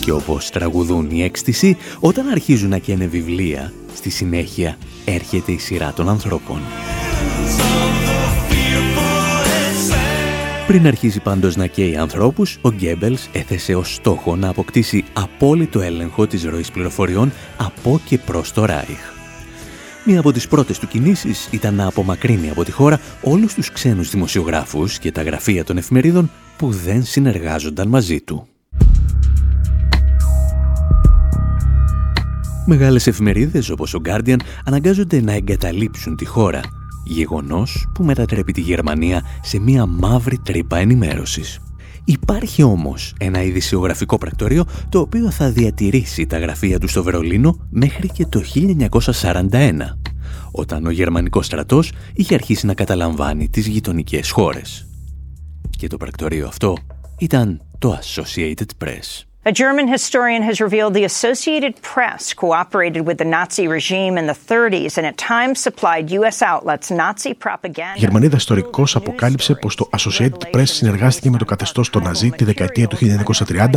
Και 0.00 0.12
όπως 0.12 0.50
τραγουδούν 0.50 1.10
οι 1.10 1.22
έκστηση, 1.22 1.76
όταν 2.00 2.28
αρχίζουν 2.28 2.68
να 2.68 2.78
καίνε 2.78 3.06
βιβλία, 3.06 3.72
στη 3.94 4.10
συνέχεια 4.10 4.76
έρχεται 5.04 5.52
η 5.52 5.58
σειρά 5.58 5.92
των 5.92 6.08
ανθρώπων. 6.08 6.60
Πριν 10.66 10.86
αρχίσει 10.86 11.20
πάντως 11.20 11.56
να 11.56 11.66
καίει 11.66 11.96
ανθρώπους, 11.96 12.58
ο 12.60 12.70
Γκέμπελς 12.70 13.28
έθεσε 13.32 13.74
ως 13.74 13.94
στόχο 13.94 14.36
να 14.36 14.48
αποκτήσει 14.48 15.04
απόλυτο 15.12 15.80
έλεγχο 15.80 16.26
της 16.26 16.44
ροής 16.44 16.70
πληροφοριών 16.70 17.32
από 17.56 18.00
και 18.04 18.18
προς 18.18 18.52
το 18.52 18.64
Ράιχ. 18.64 19.14
Μία 20.04 20.20
από 20.20 20.32
τις 20.32 20.48
πρώτες 20.48 20.78
του 20.78 20.88
κινήσεις 20.88 21.48
ήταν 21.50 21.74
να 21.74 21.86
απομακρύνει 21.86 22.50
από 22.50 22.64
τη 22.64 22.70
χώρα 22.70 23.00
όλους 23.22 23.54
τους 23.54 23.72
ξένους 23.72 24.10
δημοσιογράφους 24.10 24.98
και 24.98 25.12
τα 25.12 25.22
γραφεία 25.22 25.64
των 25.64 25.76
εφημερίδων 25.76 26.30
που 26.56 26.70
δεν 26.70 27.04
συνεργάζονταν 27.04 27.88
μαζί 27.88 28.20
του. 28.20 28.46
Μεγάλες 32.66 33.06
εφημερίδες 33.06 33.70
όπως 33.70 33.94
ο 33.94 34.00
Guardian 34.04 34.36
αναγκάζονται 34.64 35.20
να 35.20 35.32
εγκαταλείψουν 35.32 36.16
τη 36.16 36.24
χώρα, 36.24 36.60
γεγονός 37.06 37.88
που 37.94 38.04
μετατρέπει 38.04 38.52
τη 38.52 38.60
Γερμανία 38.60 39.22
σε 39.42 39.58
μία 39.58 39.86
μαύρη 39.86 40.38
τρύπα 40.38 40.76
ενημέρωσης. 40.76 41.60
Υπάρχει 42.04 42.62
όμως 42.62 43.14
ένα 43.18 43.42
ειδησιογραφικό 43.42 44.18
πρακτορείο 44.18 44.64
το 44.88 45.00
οποίο 45.00 45.30
θα 45.30 45.50
διατηρήσει 45.50 46.26
τα 46.26 46.38
γραφεία 46.38 46.78
του 46.78 46.88
στο 46.88 47.02
Βερολίνο 47.02 47.66
μέχρι 47.70 48.08
και 48.08 48.26
το 48.26 48.42
1941, 49.20 49.72
όταν 50.50 50.86
ο 50.86 50.90
γερμανικός 50.90 51.46
στρατός 51.46 51.92
είχε 52.14 52.34
αρχίσει 52.34 52.66
να 52.66 52.74
καταλαμβάνει 52.74 53.48
τις 53.48 53.66
γειτονικές 53.66 54.30
χώρες. 54.30 54.86
Και 55.70 55.86
το 55.86 55.96
πρακτορείο 55.96 56.46
αυτό 56.46 56.76
ήταν 57.18 57.60
το 57.78 57.98
Associated 58.02 58.84
Press. 58.84 59.24
A 59.52 59.52
German 59.52 59.86
historian 59.86 60.42
has 60.42 60.56
revealed 60.66 60.92
the 61.00 61.04
Associated 61.12 61.74
Press 61.92 62.34
cooperated 62.42 63.02
with 63.08 63.16
the 63.22 63.28
Nazi 63.36 63.68
regime 63.76 64.14
in 64.20 64.26
the 64.32 64.38
30s 64.48 64.92
and 64.98 65.06
at 65.10 65.16
times 65.32 65.56
supplied 65.66 66.10
U.S. 66.18 66.42
outlets 66.42 66.90
Nazi 66.90 67.34
propaganda. 67.34 67.96
Γερμανίδα 67.96 68.36
ιστορικό 68.36 68.84
αποκάλυψε 68.94 69.54
πως 69.54 69.74
το 69.74 69.88
Associated 69.96 70.56
Press 70.56 70.64
συνεργάστηκε 70.64 71.30
με 71.30 71.38
το 71.38 71.44
καθεστώς 71.44 71.90
των 71.90 72.02
Ναζί 72.02 72.30
τη 72.30 72.44
δεκαετία 72.44 72.88
του 72.88 72.96
1930 72.96 73.68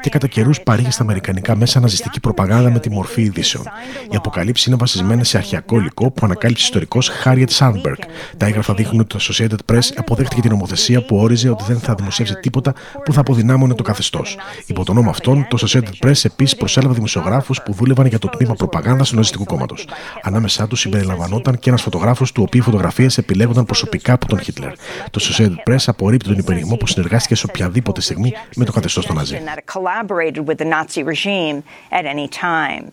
και 0.00 0.10
κατά 0.10 0.26
καιρούς 0.26 0.60
παρήγε 0.60 0.90
στα 0.90 1.02
αμερικανικά 1.02 1.56
μέσα 1.56 1.80
ναζιστική 1.80 2.20
προπαγάνδα 2.20 2.70
με 2.70 2.78
τη 2.78 2.90
μορφή 2.90 3.22
ειδήσεων. 3.22 3.64
Οι 4.10 4.16
αποκαλύψεις 4.16 4.66
είναι 4.66 4.76
βασισμένες 4.76 5.28
σε 5.28 5.36
αρχαιακό 5.36 5.78
υλικό 5.78 6.10
που 6.10 6.20
ανακάλυψε 6.24 6.64
ιστορικός 6.64 7.08
Χάριετ 7.08 7.50
Σάντμπεργκ. 7.50 7.98
Τα 8.36 8.46
έγγραφα 8.46 8.74
δείχνουν 8.74 9.00
ότι 9.00 9.16
το 9.16 9.18
Associated 9.20 9.74
Press 9.74 9.92
αποδέχτηκε 9.96 10.40
την 10.40 10.50
νομοθεσία 10.50 11.04
που 11.04 11.16
όριζε 11.16 11.48
ότι 11.48 11.64
δεν 11.66 11.78
θα 11.78 11.94
δημοσιεύσει 11.94 12.34
τίποτα 12.34 12.74
που 13.04 13.12
θα 13.12 13.20
αποδυνάμωνε 13.20 13.74
το 13.74 13.82
καθεστώς. 13.82 14.36
Υπό 14.66 14.84
τον 14.84 14.94
νόμο 14.94 15.14
αυτόν, 15.16 15.46
το 15.48 15.58
Associated 15.60 16.06
Press 16.06 16.24
επίσης 16.24 16.56
προσέλαβε 16.56 16.94
δημοσιογράφους 16.94 17.62
που 17.62 17.72
δούλευαν 17.72 18.06
για 18.06 18.18
το 18.18 18.28
τμήμα 18.28 18.54
προπαγάνδας 18.54 19.08
του 19.08 19.14
Ναζιστικού 19.14 19.44
κόμματος. 19.44 19.88
Ανάμεσά 20.22 20.66
τους 20.66 20.80
συμπεριλαμβανόταν 20.80 21.58
και 21.58 21.68
ένας 21.68 21.82
φωτογράφος 21.82 22.32
του 22.32 22.42
οποίου 22.46 22.60
οι 22.60 22.64
φωτογραφίες 22.64 23.18
επιλέγονταν 23.18 23.64
προσωπικά 23.64 24.12
από 24.12 24.26
τον 24.26 24.40
Χίτλερ. 24.40 24.72
Το 25.10 25.20
Associated 25.22 25.70
Press 25.70 25.84
απορρίπτει 25.86 26.28
τον 26.28 26.38
υπερηγμό 26.38 26.76
που 26.76 26.86
συνεργάστηκε 26.86 27.34
σε 27.34 27.46
οποιαδήποτε 27.48 28.00
στιγμή 28.00 28.32
με 28.56 28.64
το 28.64 28.72
καθεστώς 28.72 29.06
των 29.06 29.16
Ναζί. 29.16 29.40
that 29.46 29.58
it 29.58 29.66
collaborated 29.66 30.42
with 30.48 30.58
the 30.58 30.68
Nazi 30.76 31.02
regime 31.02 31.62
at 31.90 32.04
any 32.14 32.28
time. 32.28 32.84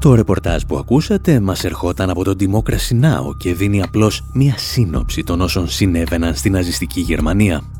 Το 0.00 0.14
ρεπορτάζ 0.14 0.62
που 0.62 0.76
ακούσατε 0.76 1.40
μας 1.40 1.64
ερχόταν 1.64 2.10
από 2.10 2.24
τον 2.24 2.36
Democracy 2.40 3.00
Now! 3.04 3.36
και 3.36 3.54
δίνει 3.54 3.82
απλώς 3.82 4.24
μία 4.32 4.54
σύνοψη 4.58 5.22
των 5.22 5.40
όσων 5.40 5.68
συνέβαιναν 5.68 6.34
στην 6.34 6.52
ναζιστική 6.52 7.00
Γερμανία. 7.00 7.79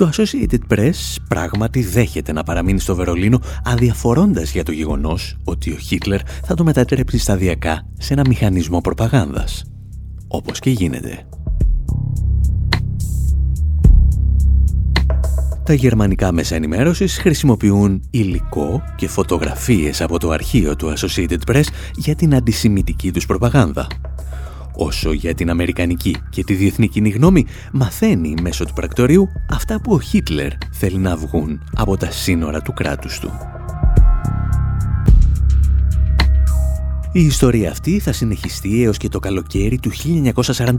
Το 0.00 0.10
Associated 0.12 0.74
Press 0.74 1.16
πράγματι 1.28 1.82
δέχεται 1.82 2.32
να 2.32 2.42
παραμείνει 2.42 2.80
στο 2.80 2.94
Βερολίνο 2.94 3.40
αδιαφορώντας 3.64 4.52
για 4.52 4.62
το 4.62 4.72
γεγονός 4.72 5.36
ότι 5.44 5.70
ο 5.70 5.76
Χίτλερ 5.76 6.20
θα 6.44 6.54
το 6.54 6.64
μετατρέψει 6.64 7.18
σταδιακά 7.18 7.86
σε 7.98 8.12
ένα 8.12 8.22
μηχανισμό 8.28 8.80
προπαγάνδας. 8.80 9.64
Όπως 10.28 10.58
και 10.58 10.70
γίνεται. 10.70 11.26
Τα 15.64 15.72
γερμανικά 15.72 16.32
μέσα 16.32 16.54
ενημέρωσης 16.54 17.18
χρησιμοποιούν 17.18 18.02
υλικό 18.10 18.82
και 18.96 19.08
φωτογραφίες 19.08 20.00
από 20.00 20.18
το 20.18 20.30
αρχείο 20.30 20.76
του 20.76 20.92
Associated 20.96 21.40
Press 21.46 21.66
για 21.96 22.14
την 22.14 22.34
αντισημιτική 22.34 23.12
τους 23.12 23.26
προπαγάνδα. 23.26 23.86
Όσο 24.82 25.12
για 25.12 25.34
την 25.34 25.50
Αμερικανική 25.50 26.16
και 26.30 26.44
τη 26.44 26.54
διεθνή 26.54 26.88
κοινή 26.88 27.08
γνώμη 27.08 27.46
μαθαίνει 27.72 28.34
μέσω 28.42 28.64
του 28.64 28.72
πρακτορείου 28.72 29.28
αυτά 29.50 29.80
που 29.80 29.92
ο 29.92 30.00
Χίτλερ 30.00 30.52
θέλει 30.72 30.98
να 30.98 31.16
βγουν 31.16 31.60
από 31.74 31.96
τα 31.96 32.10
σύνορα 32.10 32.60
του 32.60 32.72
κράτους 32.72 33.18
του. 33.18 33.30
Η 37.12 37.24
ιστορία 37.24 37.70
αυτή 37.70 37.98
θα 37.98 38.12
συνεχιστεί 38.12 38.82
έως 38.82 38.96
και 38.96 39.08
το 39.08 39.18
καλοκαίρι 39.18 39.78
του 39.78 39.90
1941, 39.92 40.74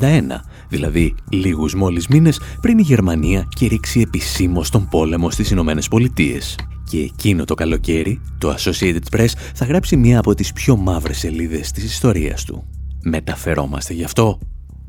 δηλαδή 0.70 1.16
λίγους 1.30 1.74
μόλις 1.76 2.08
μήνες 2.08 2.40
πριν 2.62 2.78
η 2.78 2.82
Γερμανία 2.82 3.48
κηρύξει 3.56 4.00
επισήμως 4.00 4.70
τον 4.70 4.88
πόλεμο 4.88 5.30
στις 5.30 5.52
Ηνωμένες 5.52 5.88
Πολιτείες. 5.88 6.56
Και 6.90 7.00
εκείνο 7.00 7.46
το 7.46 7.54
καλοκαίρι, 7.54 8.22
το 8.38 8.56
Associated 8.58 9.18
Press 9.18 9.32
θα 9.54 9.66
γράψει 9.66 9.96
μία 9.96 10.20
από 10.20 10.34
τις 10.34 10.54
πιο 10.54 10.76
μαύρες 10.76 11.18
σελίδες 11.18 11.72
της 11.72 11.84
ιστορίας 11.84 12.44
του. 12.44 12.81
Μεταφερόμαστε 13.04 13.94
γι' 13.94 14.04
αυτό 14.04 14.40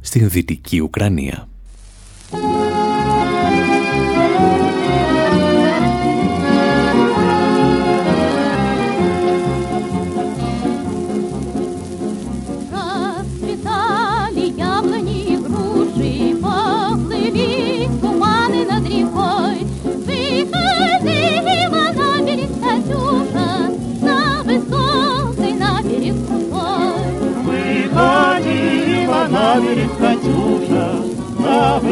στην 0.00 0.28
Δυτική 0.28 0.80
Ουκρανία. 0.80 1.48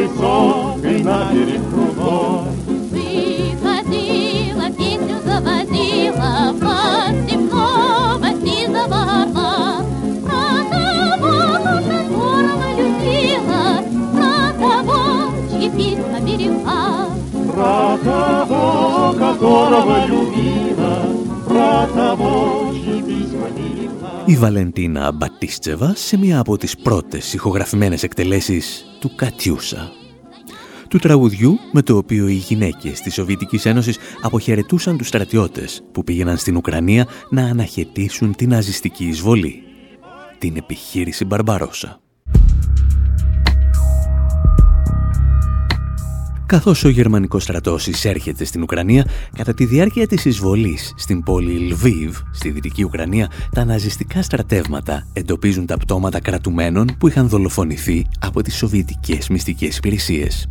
Высокой, 0.07 1.03
на 1.03 1.31
берег 1.31 1.61
крутой. 1.69 2.43
Выходила, 2.91 4.67
песню 4.77 5.17
заводила, 5.25 6.53
под 6.59 7.13
степного 7.27 8.29
сизого 8.43 9.01
орла. 9.21 9.81
Про 10.25 10.45
того, 10.69 11.35
которого 11.87 12.67
любила, 12.77 13.63
про 14.13 14.41
того, 14.59 15.01
чьи 15.49 15.67
письма 15.69 16.19
берегла. 16.21 16.81
Про 17.53 17.97
того, 18.03 19.13
которого 19.17 20.05
любила, 20.07 20.95
про 21.47 21.87
того. 21.93 22.70
Η 24.25 24.35
Βαλεντίνα 24.35 25.11
Μπατίστσεβα 25.11 25.95
σε 25.95 26.17
μία 26.17 26.39
από 26.39 26.57
τις 26.57 26.77
πρώτες 26.77 27.33
ηχογραφημένες 27.33 28.03
εκτελέσεις 28.03 28.85
του 28.99 29.15
«Κατιούσα». 29.15 29.91
Του 30.87 30.97
τραγουδιού 30.97 31.57
με 31.71 31.81
το 31.81 31.97
οποίο 31.97 32.27
οι 32.27 32.33
γυναίκες 32.33 32.99
της 32.99 33.13
Σοβιετικής 33.13 33.65
Ένωσης 33.65 33.97
αποχαιρετούσαν 34.21 34.97
τους 34.97 35.07
στρατιώτες 35.07 35.83
που 35.91 36.03
πήγαιναν 36.03 36.37
στην 36.37 36.55
Ουκρανία 36.55 37.07
να 37.29 37.41
αναχαιτήσουν 37.41 38.35
την 38.35 38.49
ναζιστική 38.49 39.05
εισβολή. 39.05 39.63
Την 40.37 40.55
επιχείρηση 40.57 41.25
Μπαρμπαρόσα. 41.25 41.99
Καθώς 46.51 46.83
ο 46.83 46.89
γερμανικός 46.89 47.43
στρατός 47.43 47.87
εισέρχεται 47.87 48.45
στην 48.45 48.61
Ουκρανία, 48.61 49.05
κατά 49.35 49.53
τη 49.53 49.65
διάρκεια 49.65 50.07
της 50.07 50.25
εισβολής 50.25 50.93
στην 50.97 51.23
πόλη 51.23 51.51
Λβίβ, 51.51 52.17
στη 52.31 52.49
Δυτική 52.49 52.83
Ουκρανία, 52.83 53.31
τα 53.53 53.65
ναζιστικά 53.65 54.21
στρατεύματα 54.21 55.07
εντοπίζουν 55.13 55.65
τα 55.65 55.77
πτώματα 55.77 56.19
κρατουμένων 56.19 56.87
που 56.97 57.07
είχαν 57.07 57.29
δολοφονηθεί 57.29 58.05
από 58.19 58.41
τις 58.41 58.55
σοβιετικές 58.55 59.29
μυστικές 59.29 59.77
υπηρεσίες. 59.77 60.47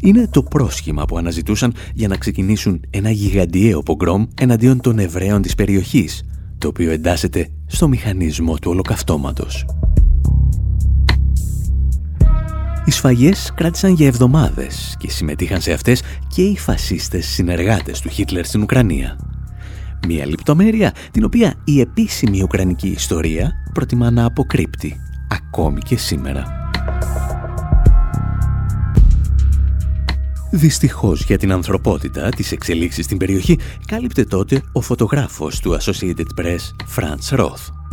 Είναι 0.00 0.28
το 0.30 0.42
πρόσχημα 0.42 1.04
που 1.04 1.18
αναζητούσαν 1.18 1.74
για 1.94 2.08
να 2.08 2.16
ξεκινήσουν 2.16 2.80
ένα 2.90 3.10
γιγαντιαίο 3.10 3.82
πογκρόμ 3.82 4.26
εναντίον 4.40 4.80
των 4.80 4.98
Εβραίων 4.98 5.42
της 5.42 5.54
περιοχής, 5.54 6.22
το 6.58 6.68
οποίο 6.68 6.90
εντάσσεται 6.90 7.48
στο 7.66 7.88
μηχανισμό 7.88 8.58
του 8.58 8.70
ολοκαυτώματος. 8.70 9.64
Οι 12.86 12.90
σφαγές 12.90 13.52
κράτησαν 13.54 13.92
για 13.92 14.06
εβδομάδες 14.06 14.96
και 14.98 15.10
συμμετείχαν 15.10 15.60
σε 15.60 15.72
αυτές 15.72 16.02
και 16.34 16.42
οι 16.42 16.58
φασίστες 16.58 17.26
συνεργάτες 17.26 18.00
του 18.00 18.08
Χίτλερ 18.08 18.44
στην 18.44 18.62
Ουκρανία. 18.62 19.18
Μία 20.06 20.26
λεπτομέρεια 20.26 20.94
την 21.10 21.24
οποία 21.24 21.54
η 21.64 21.80
επίσημη 21.80 22.42
Ουκρανική 22.42 22.88
ιστορία 22.88 23.52
προτιμά 23.72 24.10
να 24.10 24.24
αποκρύπτει, 24.24 24.96
ακόμη 25.28 25.80
και 25.80 25.96
σήμερα. 25.96 26.70
Δυστυχώς 30.50 31.24
για 31.24 31.38
την 31.38 31.52
ανθρωπότητα 31.52 32.28
της 32.28 32.52
εξελίξης 32.52 33.04
στην 33.04 33.18
περιοχή 33.18 33.58
κάλυπτε 33.86 34.24
τότε 34.24 34.62
ο 34.72 34.80
φωτογράφος 34.80 35.60
του 35.60 35.76
Associated 35.80 36.40
Press 36.40 36.96
Franz 36.96 37.38
Roth. 37.38 37.85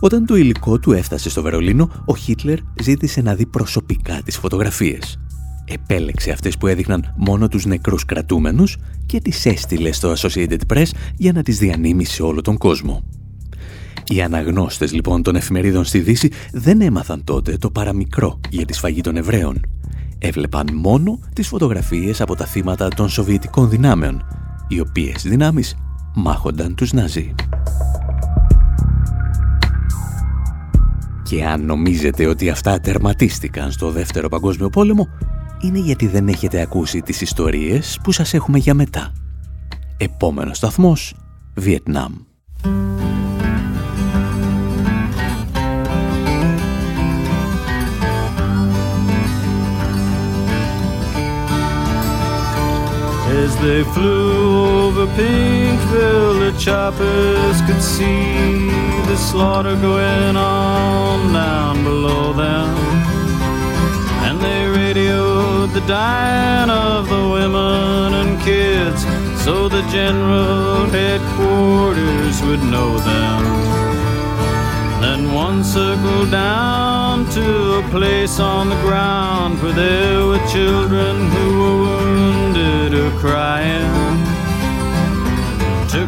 Όταν 0.00 0.26
το 0.26 0.36
υλικό 0.36 0.78
του 0.78 0.92
έφτασε 0.92 1.30
στο 1.30 1.42
Βερολίνο, 1.42 1.90
ο 2.04 2.16
Χίτλερ 2.16 2.58
ζήτησε 2.82 3.20
να 3.20 3.34
δει 3.34 3.46
προσωπικά 3.46 4.20
τις 4.24 4.36
φωτογραφίες. 4.36 5.18
Επέλεξε 5.64 6.30
αυτές 6.30 6.58
που 6.58 6.66
έδειχναν 6.66 7.14
μόνο 7.16 7.48
τους 7.48 7.64
νεκρούς 7.64 8.04
κρατούμενους 8.04 8.76
και 9.06 9.20
τις 9.20 9.46
έστειλε 9.46 9.92
στο 9.92 10.12
Associated 10.16 10.60
Press 10.74 10.90
για 11.16 11.32
να 11.32 11.42
τις 11.42 11.58
διανύμει 11.58 12.04
σε 12.04 12.22
όλο 12.22 12.40
τον 12.40 12.58
κόσμο. 12.58 13.02
Οι 14.10 14.22
αναγνώστες 14.22 14.92
λοιπόν 14.92 15.22
των 15.22 15.36
εφημερίδων 15.36 15.84
στη 15.84 15.98
Δύση 15.98 16.30
δεν 16.52 16.80
έμαθαν 16.80 17.24
τότε 17.24 17.56
το 17.56 17.70
παραμικρό 17.70 18.40
για 18.50 18.64
τη 18.64 18.72
σφαγή 18.72 19.00
των 19.00 19.16
Εβραίων. 19.16 19.60
Έβλεπαν 20.18 20.66
μόνο 20.72 21.18
τις 21.32 21.48
φωτογραφίες 21.48 22.20
από 22.20 22.34
τα 22.34 22.46
θύματα 22.46 22.88
των 22.88 23.08
Σοβιετικών 23.08 23.68
δυνάμεων, 23.68 24.24
οι 24.68 24.80
οποίες 24.80 25.22
δυνάμεις 25.22 25.76
μάχονταν 26.14 26.74
τους 26.74 26.92
Ναζί. 26.92 27.34
Και 31.28 31.44
αν 31.44 31.64
νομίζετε 31.64 32.26
ότι 32.26 32.50
αυτά 32.50 32.80
τερματίστηκαν 32.80 33.72
στο 33.72 33.90
Δεύτερο 33.90 34.28
Παγκόσμιο 34.28 34.68
Πόλεμο, 34.68 35.08
είναι 35.60 35.78
γιατί 35.78 36.06
δεν 36.06 36.28
έχετε 36.28 36.60
ακούσει 36.60 37.00
τις 37.00 37.20
ιστορίες 37.20 37.98
που 38.02 38.12
σας 38.12 38.34
έχουμε 38.34 38.58
για 38.58 38.74
μετά. 38.74 39.12
Επόμενος 39.96 40.56
σταθμός, 40.56 41.14
Βιετνάμ. 41.54 42.12
they 53.60 53.82
flew 53.92 54.37
over 54.88 55.06
Pinkville, 55.18 56.50
the 56.50 56.58
choppers 56.58 57.60
could 57.66 57.82
see 57.82 58.70
the 59.10 59.16
slaughter 59.16 59.76
going 59.76 60.34
on 60.34 61.30
down 61.30 61.84
below 61.84 62.32
them. 62.32 62.68
And 64.26 64.40
they 64.40 64.66
radioed 64.66 65.70
the 65.70 65.84
dying 65.86 66.70
of 66.70 67.06
the 67.10 67.24
women 67.36 68.14
and 68.20 68.40
kids 68.40 69.02
so 69.44 69.68
the 69.68 69.82
general 69.90 70.86
headquarters 70.96 72.40
would 72.46 72.62
know 72.74 72.96
them. 73.10 73.42
Then 75.02 75.34
one 75.34 75.64
circled 75.64 76.30
down 76.30 77.26
to 77.36 77.46
a 77.80 77.82
place 77.90 78.40
on 78.40 78.70
the 78.70 78.80
ground 78.86 79.62
where 79.62 79.74
there 79.74 80.24
were 80.24 80.44
children 80.56 81.14
who 81.32 81.46
were 81.60 81.78
wounded 81.84 82.94
or 82.94 83.10
crying. 83.20 84.37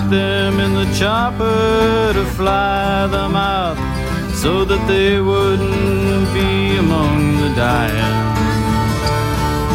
Took 0.00 0.10
them 0.10 0.60
in 0.60 0.72
the 0.72 0.86
chopper 0.98 2.12
to 2.14 2.24
fly 2.36 3.06
them 3.08 3.36
out 3.36 3.76
so 4.34 4.64
that 4.64 4.82
they 4.88 5.20
wouldn't 5.20 6.32
be 6.32 6.78
among 6.78 7.36
the 7.42 7.52
dying. 7.54 8.16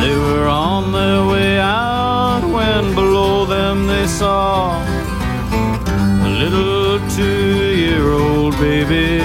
They 0.02 0.16
were 0.18 0.48
on 0.48 0.92
their 0.92 1.26
way 1.28 1.60
out 1.60 2.44
when 2.44 2.96
below 2.96 3.46
them 3.46 3.86
they 3.86 4.08
saw 4.08 4.82
a 6.28 6.30
little 6.42 7.00
two-year-old 7.16 8.54
baby. 8.58 9.22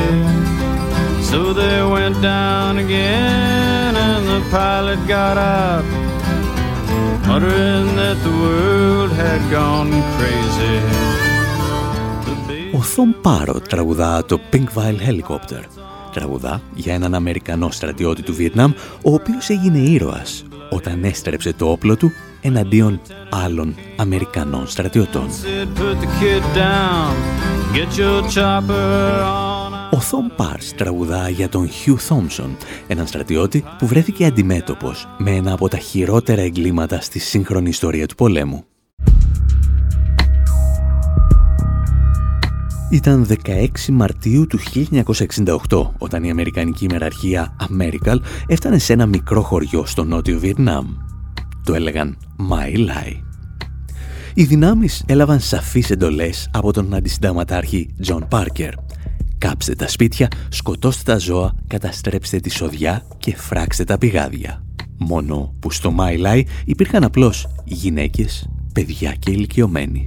So 1.23 1.55
they 1.55 1.83
went 1.83 2.21
down 2.21 2.77
again 2.79 3.97
and 3.97 4.27
the 4.29 4.51
pilot 4.51 4.99
got 5.09 5.39
out, 5.39 5.85
Ο 12.75 12.83
Θομ 12.83 13.11
Πάρο 13.23 13.61
τραγουδά 13.69 14.25
το 14.25 14.41
Pinkville 14.53 15.09
Helicopter. 15.09 15.63
Τραγουδά 16.13 16.61
για 16.75 16.95
έναν 16.95 17.15
Αμερικανό 17.15 17.71
στρατιώτη 17.71 18.23
του 18.23 18.35
Βιετνάμ, 18.35 18.73
ο 19.03 19.15
οποίος 19.15 19.49
έγινε 19.49 19.79
ήρωας 19.79 20.45
όταν 20.71 21.05
έστρεψε 21.05 21.53
το 21.53 21.71
όπλο 21.71 21.97
του 21.97 22.13
εναντίον 22.41 23.01
άλλων 23.31 23.75
Αμερικανών 23.97 24.67
στρατιωτών. 24.67 25.29
Said, 30.03 30.21
Put 30.21 30.23
the 30.23 30.29
kid 30.29 30.39
down, 30.39 30.39
get 30.39 30.41
your 30.41 30.41
chopper 30.41 30.41
on. 30.41 30.41
Ο 30.41 30.43
Θομ 30.43 30.47
Πάρς 30.47 30.75
τραγουδά 30.75 31.29
για 31.29 31.49
τον 31.49 31.69
Χιου 31.69 31.99
Θόμσον, 31.99 32.57
έναν 32.87 33.07
στρατιώτη 33.07 33.65
που 33.79 33.87
βρέθηκε 33.87 34.25
αντιμέτωπος 34.25 35.09
με 35.19 35.31
ένα 35.31 35.53
από 35.53 35.69
τα 35.69 35.79
χειρότερα 35.79 36.43
εγκλήματα 36.43 37.01
στη 37.01 37.19
σύγχρονη 37.19 37.69
ιστορία 37.69 38.07
του 38.07 38.15
πολέμου. 38.15 38.65
Ήταν 42.91 43.27
16 43.45 43.67
Μαρτίου 43.93 44.47
του 44.47 44.59
1968 45.69 45.91
όταν 45.99 46.25
η 46.25 46.31
Αμερικανική 46.31 46.85
ημεραρχία 46.85 47.57
Americal 47.71 48.17
έφτανε 48.47 48.79
σε 48.79 48.93
ένα 48.93 49.07
μικρό 49.07 49.43
χωριό 49.43 49.87
στο 49.87 50.05
νότιο 50.05 50.39
Βιετνάμ. 50.39 50.87
Το 51.65 51.75
έλεγαν 51.75 52.17
My 52.51 52.77
Lai. 52.77 53.23
Οι 54.35 54.45
δυνάμεις 54.45 55.05
έλαβαν 55.07 55.41
σαφείς 55.41 55.91
εντολές 55.91 56.51
από 56.53 56.73
τον 56.73 56.95
αντισυνταγματάρχη 56.95 57.95
John 58.07 58.29
Parker. 58.29 58.71
Κάψτε 59.41 59.75
τα 59.75 59.89
σπίτια, 59.89 60.29
σκοτώστε 60.49 61.13
τα 61.13 61.19
ζώα, 61.19 61.55
καταστρέψτε 61.67 62.41
τη 62.41 62.51
σοδιά 62.51 63.03
και 63.19 63.37
φράξτε 63.37 63.85
τα 63.85 63.99
πηγάδια. 63.99 64.65
Μόνο 64.99 65.55
που 65.61 65.71
στο 65.71 65.95
My 65.99 66.27
Lai 66.27 66.43
υπήρχαν 66.65 67.05
απλώς 67.05 67.47
γυναίκες, 67.65 68.49
παιδιά 68.75 69.13
και 69.13 69.31
ηλικιωμένοι. 69.31 70.07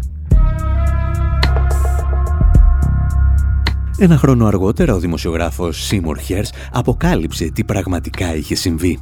Ένα 3.98 4.18
χρόνο 4.18 4.46
αργότερα 4.46 4.94
ο 4.94 5.00
δημοσιογράφος 5.00 5.90
Seymour 5.92 6.32
Hersh 6.32 6.50
αποκάλυψε 6.72 7.46
τι 7.46 7.64
πραγματικά 7.64 8.36
είχε 8.36 8.56
συμβεί. 8.56 9.00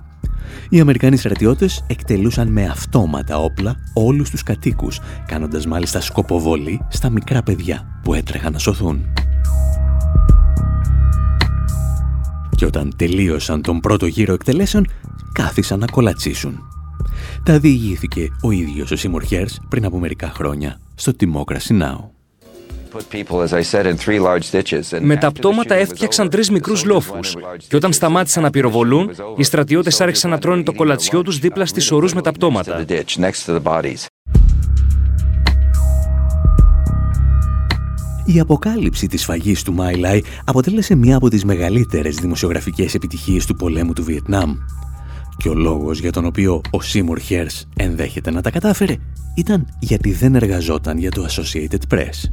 Οι 0.70 0.80
Αμερικανοί 0.80 1.18
στρατιώτες 1.18 1.84
εκτελούσαν 1.88 2.52
με 2.52 2.66
αυτόματα 2.66 3.38
όπλα 3.38 3.76
όλους 3.94 4.30
τους 4.30 4.44
κατοίκους, 4.44 5.00
κάνοντας 5.26 5.66
μάλιστα 5.66 6.02
σκοποβολή 6.02 6.82
στα 6.90 7.10
μικρά 7.10 7.44
παιδιά 7.44 8.00
που 8.04 8.14
έτρεχαν 8.14 8.52
να 8.52 8.60
σωθούν. 8.60 9.06
Και 12.62 12.68
όταν 12.68 12.94
τελείωσαν 12.96 13.62
τον 13.62 13.80
πρώτο 13.80 14.06
γύρο 14.06 14.34
εκτελέσεων, 14.34 14.88
κάθισαν 15.34 15.80
να 15.80 15.86
κολατσίσουν. 15.86 16.60
Τα 17.44 17.60
διηγήθηκε 17.60 18.30
ο 18.42 18.52
ίδιος 18.52 18.92
ο 18.92 18.96
Seymour 19.00 19.34
Hersh 19.34 19.56
πριν 19.70 19.86
από 19.86 20.00
μερικά 20.00 20.32
χρόνια 20.36 20.80
στο 20.96 21.12
Democracy 21.20 21.82
Now! 21.82 21.98
Με 25.02 25.16
τα 25.16 25.32
πτώματα 25.32 25.76
έφτιαξαν 25.76 26.30
τρεις 26.30 26.50
μικρούς 26.50 26.86
λόφους. 26.86 27.36
Και 27.68 27.76
όταν 27.76 27.94
σταμάτησαν 27.94 28.44
να 28.44 28.50
πυροβολούν, 28.50 29.12
οι 29.36 29.44
στρατιώτες 29.44 30.02
άρχισαν 30.02 30.30
να 30.30 30.38
τρώνε 30.38 30.64
το 30.64 30.74
κολατσιό 30.74 31.22
τους 31.22 31.40
δίπλα 31.40 31.66
στις 31.66 31.92
ορούς 31.92 32.14
με 32.14 32.22
τα 32.22 32.32
πτώματα. 32.32 32.86
Η 38.26 38.40
αποκάλυψη 38.40 39.08
της 39.08 39.22
σφαγής 39.22 39.64
του 39.64 39.74
Μάιλάι 39.74 40.22
αποτέλεσε 40.44 40.96
μία 40.96 41.16
από 41.16 41.30
τις 41.30 41.46
μεγαλύτερες 41.46 42.16
δημοσιογραφικές 42.16 42.94
επιτυχίες 42.94 43.46
του 43.46 43.56
πολέμου 43.56 43.94
του 43.94 44.04
Βιετνάμ. 44.04 44.56
Και 45.38 45.50
ο 45.50 45.54
λόγος 45.54 46.00
για 46.00 46.12
τον 46.12 46.26
οποίο 46.26 46.62
ο 46.72 46.82
Σίμουρ 46.82 47.20
Χέρς 47.20 47.68
ενδέχεται 47.76 48.32
να 48.32 48.42
τα 48.42 48.52
κατάφερε 48.52 48.96
ήταν 49.36 49.68
γιατί 49.80 50.12
δεν 50.12 50.36
εργαζόταν 50.36 50.98
για 50.98 51.12
το 51.12 51.26
Associated 51.30 51.96
Press. 51.96 52.30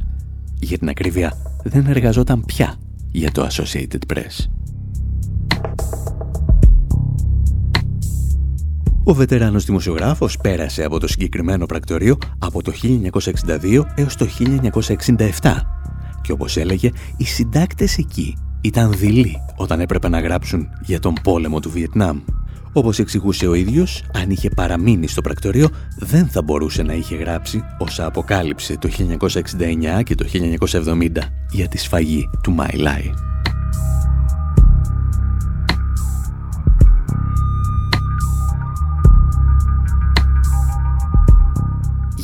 Για 0.59 0.77
την 0.77 0.89
ακρίβεια, 0.89 1.33
δεν 1.63 1.85
εργαζόταν 1.87 2.45
πια 2.45 2.75
για 3.11 3.31
το 3.31 3.47
Associated 3.51 4.13
Press. 4.13 4.45
Ο 9.03 9.13
βετεράνος 9.13 9.65
δημοσιογράφος 9.65 10.37
πέρασε 10.37 10.83
από 10.83 10.99
το 10.99 11.07
συγκεκριμένο 11.07 11.65
πρακτορείο 11.65 12.17
από 12.39 12.61
το 12.61 12.71
1962 12.83 13.81
έως 13.95 14.15
το 14.15 14.27
1967 15.41 15.78
και 16.29 16.35
όπως 16.35 16.57
έλεγε, 16.57 16.91
οι 17.17 17.23
συντάκτες 17.23 17.97
εκεί 17.97 18.37
ήταν 18.61 18.91
δειλοί 18.91 19.35
όταν 19.55 19.79
έπρεπε 19.79 20.09
να 20.09 20.19
γράψουν 20.19 20.69
για 20.81 20.99
τον 20.99 21.13
πόλεμο 21.23 21.59
του 21.59 21.69
Βιετνάμ. 21.69 22.19
Όπως 22.73 22.99
εξηγούσε 22.99 23.47
ο 23.47 23.53
ίδιος, 23.53 24.03
αν 24.13 24.29
είχε 24.29 24.49
παραμείνει 24.49 25.07
στο 25.07 25.21
πρακτορείο, 25.21 25.69
δεν 25.99 26.27
θα 26.27 26.41
μπορούσε 26.41 26.83
να 26.83 26.93
είχε 26.93 27.15
γράψει 27.15 27.63
όσα 27.77 28.05
αποκάλυψε 28.05 28.77
το 28.77 28.89
1969 29.99 30.03
και 30.03 30.15
το 30.15 30.25
1970 30.83 31.07
για 31.51 31.67
τη 31.67 31.77
σφαγή 31.77 32.29
του 32.43 32.51
Μάι 32.51 32.77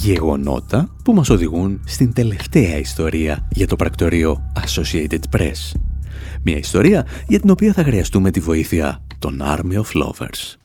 Γεγονότα 0.06 0.96
που 1.04 1.14
μας 1.14 1.30
οδηγούν 1.30 1.82
στην 1.86 2.14
τελευταία 2.14 2.78
ιστορία 2.78 3.48
για 3.52 3.68
το 3.68 3.76
πρακτορείο 3.76 4.52
Associated 4.66 5.38
Press. 5.38 5.80
Μια 6.44 6.58
ιστορία 6.58 7.06
για 7.28 7.40
την 7.40 7.50
οποία 7.50 7.74
θα 7.74 7.84
χρειαστούμε 7.84 8.32
τη 8.32 8.40
βοήθεια 8.40 9.06
των 9.20 9.42
Army 9.44 9.74
of 9.74 10.04
Lovers. 10.04 10.56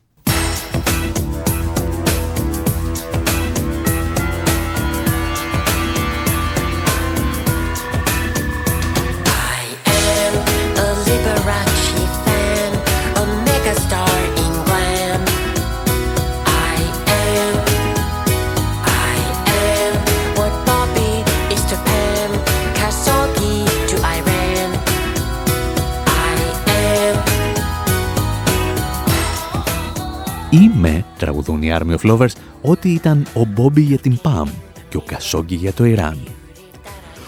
Τραγουδούν 31.31 31.62
οι 31.62 31.76
Army 31.78 31.97
of 31.97 32.11
Lovers, 32.11 32.35
ότι 32.62 32.89
ήταν 32.89 33.26
ο 33.35 33.45
Μπόμπι 33.45 33.81
για 33.81 33.99
την 33.99 34.18
ΠΑΜ 34.22 34.49
και 34.89 34.97
ο 34.97 35.01
Κασόγκι 35.07 35.55
για 35.55 35.72
το 35.72 35.85
Ιράν. 35.85 36.18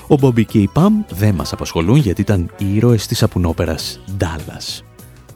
Ο 0.07 0.17
Μπόμπι 0.17 0.45
και 0.45 0.59
η 0.59 0.71
ΠΑΜ 0.73 1.03
δεν 1.11 1.35
μας 1.35 1.53
απασχολούν 1.53 1.97
γιατί 1.97 2.21
ήταν 2.21 2.51
οι 2.59 2.75
ήρωες 2.75 3.07
της 3.07 3.23
απουνόπερας 3.23 4.01
Dallas. 4.19 4.83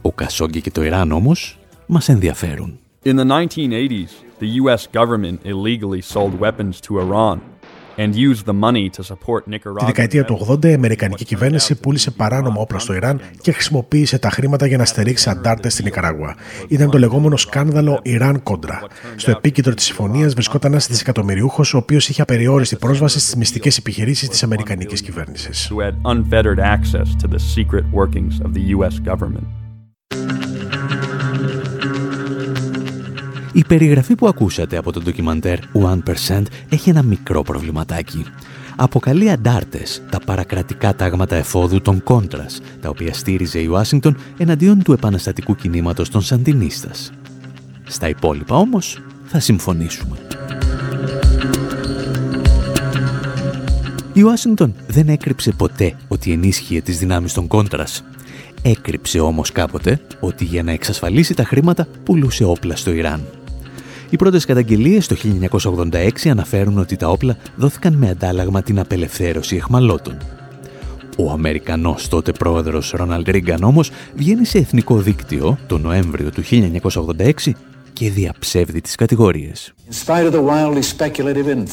Ο 0.02 0.12
Κασόγκι 0.12 0.60
και 0.60 0.70
το 0.70 0.84
Ιράν 0.84 1.12
όμως 1.12 1.58
μας 1.86 2.08
ενδιαφέρουν. 2.08 2.78
In 3.04 3.16
the 3.16 3.24
1980s, 3.24 4.12
the 4.40 4.48
U.S. 4.62 4.82
government 5.00 5.38
illegally 5.44 6.02
sold 6.14 6.32
weapons 6.40 6.80
to 6.86 6.90
Iran. 7.06 7.38
And 7.96 8.14
used 8.14 8.44
the 8.44 8.58
money 8.60 8.88
to 8.96 9.02
support 9.02 9.44
Τη 9.44 9.50
Nicaragua. 9.50 9.86
δεκαετία 9.86 10.24
του 10.24 10.46
80 10.50 10.64
η 10.64 10.72
Αμερικανική 10.72 11.24
κυβέρνηση 11.24 11.74
πούλησε 11.74 12.10
παράνομα 12.10 12.60
όπλα 12.60 12.78
στο 12.78 12.94
Ιράν 12.94 13.20
και 13.40 13.52
χρησιμοποίησε 13.52 14.18
τα 14.18 14.30
χρήματα 14.30 14.66
για 14.66 14.76
να 14.76 14.84
στερήξει 14.84 15.30
αντάρτες 15.30 15.72
στην 15.72 15.84
Νικαράγουα. 15.84 16.36
Ήταν 16.68 16.90
το 16.90 16.98
λεγόμενο 16.98 17.36
σκάνδαλο 17.36 18.00
Ιράν 18.02 18.42
Κόντρα. 18.42 18.82
Στο 19.16 19.30
επίκεντρο 19.30 19.74
της 19.74 19.84
συμφωνίας 19.84 20.34
βρισκόταν 20.34 20.72
ένας 20.72 20.86
δισεκατομμυριούχος, 20.86 21.74
ο 21.74 21.76
οποίος 21.76 22.08
είχε 22.08 22.22
απεριόριστη 22.22 22.76
πρόσβαση 22.76 23.20
στις 23.20 23.36
μυστικές 23.36 23.78
επιχειρήσεις 23.78 24.28
της 24.28 24.42
Αμερικανικής 24.42 25.00
κυβέρνησης. 25.02 25.70
Η 33.56 33.64
περιγραφή 33.68 34.14
που 34.14 34.26
ακούσατε 34.26 34.76
από 34.76 34.92
το 34.92 35.00
ντοκιμαντέρ 35.00 35.58
1% 36.28 36.42
έχει 36.68 36.90
ένα 36.90 37.02
μικρό 37.02 37.42
προβληματάκι. 37.42 38.24
Αποκαλεί 38.76 39.30
αντάρτες 39.30 40.02
τα 40.10 40.20
παρακρατικά 40.20 40.94
τάγματα 40.94 41.36
εφόδου 41.36 41.80
των 41.80 42.02
Κόντρας, 42.02 42.60
τα 42.80 42.88
οποία 42.88 43.14
στήριζε 43.14 43.58
η 43.58 43.66
Ουάσιγκτον 43.66 44.16
εναντίον 44.36 44.82
του 44.82 44.92
επαναστατικού 44.92 45.54
κινήματος 45.54 46.08
των 46.08 46.20
Σαντινίστας. 46.20 47.10
Στα 47.84 48.08
υπόλοιπα 48.08 48.56
όμως 48.56 49.02
θα 49.24 49.40
συμφωνήσουμε. 49.40 50.16
Η 54.12 54.22
Ουάσιγκτον 54.22 54.74
δεν 54.86 55.08
έκρυψε 55.08 55.50
ποτέ 55.50 55.94
ότι 56.08 56.32
ενίσχυε 56.32 56.80
τις 56.80 56.98
δυνάμεις 56.98 57.32
των 57.32 57.46
Κόντρας. 57.46 58.04
Έκρυψε 58.62 59.20
όμως 59.20 59.52
κάποτε 59.52 60.00
ότι 60.20 60.44
για 60.44 60.62
να 60.62 60.72
εξασφαλίσει 60.72 61.34
τα 61.34 61.44
χρήματα 61.44 61.88
πουλούσε 62.04 62.44
όπλα 62.44 62.76
στο 62.76 62.92
Ιράν. 62.92 63.24
Οι 64.10 64.16
πρώτες 64.16 64.44
καταγγελίες 64.44 65.06
το 65.06 65.16
1986 65.92 66.28
αναφέρουν 66.30 66.78
ότι 66.78 66.96
τα 66.96 67.08
όπλα 67.08 67.36
δόθηκαν 67.56 67.94
με 67.94 68.08
αντάλλαγμα 68.10 68.62
την 68.62 68.78
απελευθέρωση 68.78 69.56
εχμαλώτων. 69.56 70.16
Ο 71.18 71.30
Αμερικανός 71.30 72.08
τότε 72.08 72.32
πρόεδρος 72.32 72.90
Ρόναλντ 72.90 73.28
Ρίγκαν 73.28 73.62
όμως 73.62 73.90
βγαίνει 74.14 74.44
σε 74.44 74.58
εθνικό 74.58 74.96
δίκτυο 74.96 75.58
το 75.66 75.78
Νοέμβριο 75.78 76.30
του 76.30 76.42
1986 77.14 77.32
και 77.96 78.10
διαψεύδει 78.10 78.80
τις 78.80 78.94
κατηγορίες. 78.94 79.74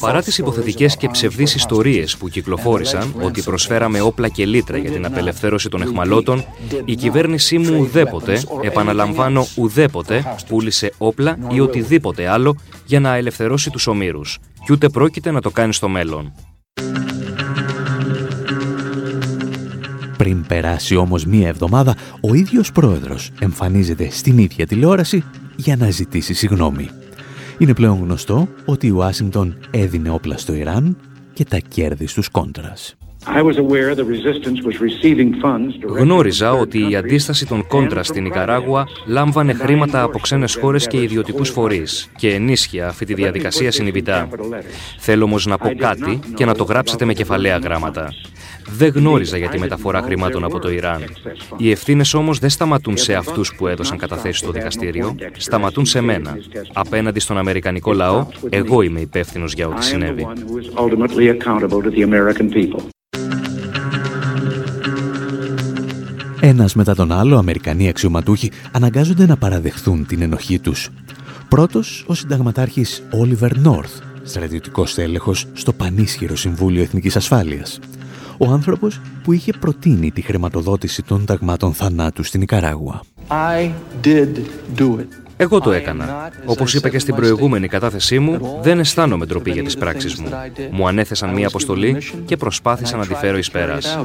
Παρά 0.00 0.22
τις 0.22 0.38
υποθετικές 0.38 0.96
και 0.96 1.08
ψευδείς 1.08 1.54
ιστορίες 1.54 2.16
που 2.16 2.28
κυκλοφόρησαν 2.28 3.14
ότι 3.22 3.42
προσφέραμε 3.42 4.00
όπλα 4.00 4.28
και 4.28 4.46
λίτρα 4.46 4.76
για 4.76 4.90
την 4.90 5.04
απελευθέρωση 5.04 5.68
των 5.68 5.82
εχμαλώτων, 5.82 6.44
η 6.84 6.94
κυβέρνησή 6.94 7.58
μου 7.58 7.78
ουδέποτε, 7.80 8.42
επαναλαμβάνω 8.62 9.46
ουδέποτε, 9.56 10.36
πούλησε 10.48 10.92
όπλα 10.98 11.38
ή 11.50 11.60
οτιδήποτε 11.60 12.28
άλλο 12.28 12.56
για 12.84 13.00
να 13.00 13.14
ελευθερώσει 13.14 13.70
τους 13.70 13.86
ομήρους. 13.86 14.38
Κι 14.64 14.72
ούτε 14.72 14.88
πρόκειται 14.88 15.30
να 15.30 15.40
το 15.40 15.50
κάνει 15.50 15.72
στο 15.72 15.88
μέλλον. 15.88 16.32
Πριν 20.16 20.46
περάσει 20.46 20.96
όμως 20.96 21.24
μία 21.24 21.48
εβδομάδα, 21.48 21.96
ο 22.20 22.34
ίδιος 22.34 22.72
πρόεδρος 22.72 23.30
εμφανίζεται 23.40 24.10
στην 24.10 24.38
ίδια 24.38 24.66
τηλεόραση 24.66 25.24
για 25.56 25.76
να 25.76 25.90
ζητήσει 25.90 26.34
συγγνώμη. 26.34 26.90
Είναι 27.58 27.74
πλέον 27.74 27.98
γνωστό 27.98 28.48
ότι 28.64 28.86
η 28.86 28.90
Ουάσιγκτον 28.90 29.56
έδινε 29.70 30.10
όπλα 30.10 30.36
στο 30.38 30.54
Ιράν 30.54 30.96
και 31.32 31.44
τα 31.44 31.58
κέρδη 31.58 32.06
στους 32.06 32.28
κόντρας. 32.28 32.96
Γνώριζα 35.86 36.52
ότι 36.52 36.90
η 36.90 36.96
αντίσταση 36.96 37.46
των 37.46 37.66
κόντρα 37.66 38.02
στην 38.02 38.26
Ικαράγουα 38.26 38.86
λάμβανε 39.06 39.52
χρήματα 39.52 40.02
από 40.02 40.18
ξένες 40.18 40.54
χώρες 40.54 40.86
και 40.86 41.02
ιδιωτικούς 41.02 41.48
φορείς 41.48 42.10
και 42.16 42.34
ενίσχυε 42.34 42.82
αυτή 42.82 43.04
τη 43.04 43.14
διαδικασία 43.14 43.70
συνειδητά. 43.72 44.28
Θέλω 44.98 45.24
όμως 45.24 45.46
να 45.46 45.58
πω 45.58 45.74
κάτι 45.76 46.18
και 46.34 46.44
να 46.44 46.54
το 46.54 46.64
γράψετε 46.64 47.04
με 47.04 47.12
κεφαλαία 47.12 47.56
γράμματα. 47.56 48.08
Δεν 48.76 48.92
γνώριζα 48.94 49.36
για 49.36 49.48
τη 49.48 49.58
μεταφορά 49.58 50.02
χρημάτων 50.02 50.44
από 50.44 50.58
το 50.58 50.70
Ιράν. 50.70 51.04
Οι 51.56 51.70
ευθύνες 51.70 52.14
όμως 52.14 52.38
δεν 52.38 52.50
σταματούν 52.50 52.96
σε 52.96 53.14
αυτούς 53.14 53.54
που 53.54 53.66
έδωσαν 53.66 53.98
καταθέσεις 53.98 54.38
στο 54.38 54.50
δικαστήριο, 54.50 55.14
σταματούν 55.36 55.86
σε 55.86 56.00
μένα. 56.00 56.36
Απέναντι 56.72 57.20
στον 57.20 57.38
Αμερικανικό 57.38 57.92
λαό, 57.92 58.26
εγώ 58.50 58.82
είμαι 58.82 59.00
υπεύθυνος 59.00 59.52
για 59.52 59.68
ό,τι 59.68 59.84
συνέβη. 59.84 60.26
Ένας 66.46 66.74
μετά 66.74 66.94
τον 66.94 67.12
άλλο, 67.12 67.38
Αμερικανοί 67.38 67.88
αξιωματούχοι 67.88 68.50
αναγκάζονται 68.72 69.26
να 69.26 69.36
παραδεχθούν 69.36 70.06
την 70.06 70.22
ενοχή 70.22 70.58
τους. 70.58 70.88
Πρώτος, 71.48 72.04
ο 72.06 72.14
συνταγματάρχης 72.14 73.02
Όλιβερ 73.10 73.58
Νόρθ, 73.58 74.00
στρατιωτικός 74.22 74.94
τέλεχος 74.94 75.46
στο 75.52 75.72
πανίσχυρο 75.72 76.36
Συμβούλιο 76.36 76.82
Εθνικής 76.82 77.16
Ασφάλειας. 77.16 77.78
Ο 78.38 78.50
άνθρωπος 78.50 79.00
που 79.22 79.32
είχε 79.32 79.52
προτείνει 79.60 80.10
τη 80.10 80.20
χρηματοδότηση 80.20 81.02
των 81.02 81.24
ταγμάτων 81.24 81.72
θανάτου 81.72 82.22
στην 82.22 82.42
Ικαράγουα. 82.42 83.00
Εγώ 85.36 85.60
το 85.60 85.72
έκανα. 85.72 86.30
Όπως 86.46 86.74
είπα 86.74 86.88
και 86.88 86.98
στην 86.98 87.14
προηγούμενη 87.14 87.68
κατάθεσή 87.68 88.18
μου, 88.18 88.58
δεν 88.62 88.78
αισθάνομαι 88.78 89.26
ντροπή 89.26 89.50
για 89.50 89.64
τις 89.64 89.76
πράξεις 89.76 90.14
μου. 90.14 90.28
Μου 90.70 90.88
ανέθεσαν 90.88 91.30
μία 91.30 91.46
αποστολή 91.46 91.96
και 92.24 92.36
προσπάθησα 92.36 92.96
να 92.96 93.06
τη 93.06 93.14
φέρω 93.14 93.38
εις 93.38 93.50
πέρας. 93.50 93.98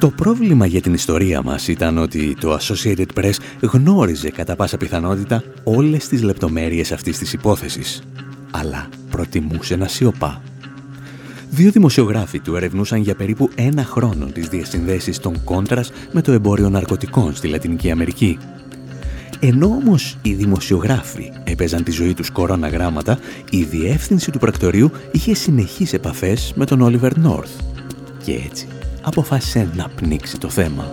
Το 0.00 0.10
πρόβλημα 0.10 0.66
για 0.66 0.80
την 0.80 0.94
ιστορία 0.94 1.42
μας 1.42 1.68
ήταν 1.68 1.98
ότι 1.98 2.36
το 2.40 2.58
Associated 2.60 3.06
Press 3.14 3.32
γνώριζε 3.60 4.30
κατά 4.30 4.56
πάσα 4.56 4.76
πιθανότητα 4.76 5.42
όλες 5.64 6.08
τις 6.08 6.22
λεπτομέρειες 6.22 6.92
αυτής 6.92 7.18
της 7.18 7.32
υπόθεσης, 7.32 8.02
αλλά 8.50 8.88
προτιμούσε 9.10 9.76
να 9.76 9.88
σιωπά. 9.88 10.42
Δύο 11.50 11.70
δημοσιογράφοι 11.70 12.40
του 12.40 12.56
ερευνούσαν 12.56 13.00
για 13.00 13.14
περίπου 13.14 13.50
ένα 13.54 13.84
χρόνο 13.84 14.26
τις 14.26 14.48
διασυνδέσεις 14.48 15.18
των 15.18 15.44
κόντρας 15.44 15.92
με 16.12 16.22
το 16.22 16.32
εμπόριο 16.32 16.68
ναρκωτικών 16.70 17.34
στη 17.34 17.48
Λατινική 17.48 17.90
Αμερική. 17.90 18.38
Ενώ 19.40 19.66
όμως 19.66 20.18
οι 20.22 20.32
δημοσιογράφοι 20.32 21.32
έπαιζαν 21.44 21.84
τη 21.84 21.90
ζωή 21.90 22.14
τους 22.14 22.30
κορώνα 22.30 22.68
γράμματα, 22.68 23.18
η 23.50 23.62
διεύθυνση 23.62 24.30
του 24.30 24.38
πρακτορείου 24.38 24.90
είχε 25.12 25.34
συνεχείς 25.34 25.92
επαφές 25.92 26.52
με 26.56 26.66
τον 26.66 26.80
Όλιβερ 26.80 27.18
Νόρθ. 27.18 27.50
Και 28.24 28.32
έτσι 28.50 28.66
αποφάσισε 29.02 29.70
να 29.74 29.88
πνίξει 29.88 30.38
το 30.38 30.48
θέμα. 30.48 30.92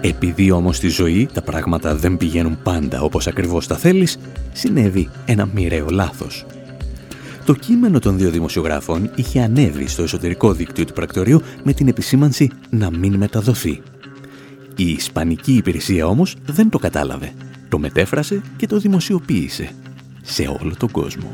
Επειδή 0.00 0.50
όμως 0.50 0.76
στη 0.76 0.88
ζωή 0.88 1.28
τα 1.32 1.42
πράγματα 1.42 1.94
δεν 1.96 2.16
πηγαίνουν 2.16 2.58
πάντα 2.62 3.00
όπως 3.00 3.26
ακριβώς 3.26 3.66
τα 3.66 3.76
θέλεις, 3.76 4.18
συνέβη 4.52 5.08
ένα 5.24 5.48
μοιραίο 5.54 5.86
λάθος. 5.90 6.46
Το 7.44 7.54
κείμενο 7.54 7.98
των 7.98 8.18
δύο 8.18 8.30
δημοσιογράφων 8.30 9.10
είχε 9.14 9.40
ανέβει 9.40 9.86
στο 9.86 10.02
εσωτερικό 10.02 10.52
δίκτυο 10.52 10.84
του 10.84 10.92
πρακτορείου 10.92 11.40
με 11.62 11.72
την 11.72 11.88
επισήμανση 11.88 12.50
να 12.70 12.90
μην 12.90 13.14
μεταδοθεί. 13.14 13.82
Η 14.76 14.90
Ισπανική 14.90 15.52
υπηρεσία 15.52 16.06
όμως 16.06 16.36
δεν 16.46 16.70
το 16.70 16.78
κατάλαβε. 16.78 17.32
Το 17.68 17.78
μετέφρασε 17.78 18.42
και 18.56 18.66
το 18.66 18.78
δημοσιοποίησε 18.78 19.70
σε 20.22 20.42
όλο 20.60 20.74
τον 20.78 20.90
κόσμο. 20.90 21.30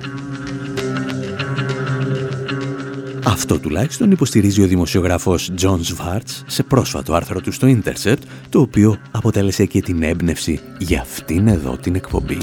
Αυτό 3.24 3.58
τουλάχιστον 3.58 4.10
υποστηρίζει 4.10 4.62
ο 4.62 4.66
δημοσιογράφος 4.66 5.50
John 5.60 5.78
Schwartz 5.78 6.42
σε 6.46 6.62
πρόσφατο 6.62 7.14
άρθρο 7.14 7.40
του 7.40 7.52
στο 7.52 7.68
Intercept, 7.68 8.22
το 8.48 8.60
οποίο 8.60 8.96
αποτέλεσε 9.10 9.64
και 9.64 9.82
την 9.82 10.02
έμπνευση 10.02 10.60
για 10.78 11.00
αυτήν 11.00 11.48
εδώ 11.48 11.76
την 11.76 11.94
εκπομπή. 11.94 12.38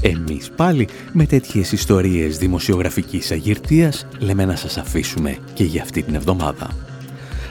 Εμείς 0.00 0.50
πάλι 0.56 0.88
με 1.12 1.26
τέτοιες 1.26 1.72
ιστορίες 1.72 2.38
δημοσιογραφικής 2.38 3.30
αγυρτίας 3.30 4.06
λέμε 4.18 4.44
να 4.44 4.56
σας 4.56 4.78
αφήσουμε 4.78 5.36
και 5.54 5.64
για 5.64 5.82
αυτή 5.82 6.02
την 6.02 6.14
εβδομάδα. 6.14 6.70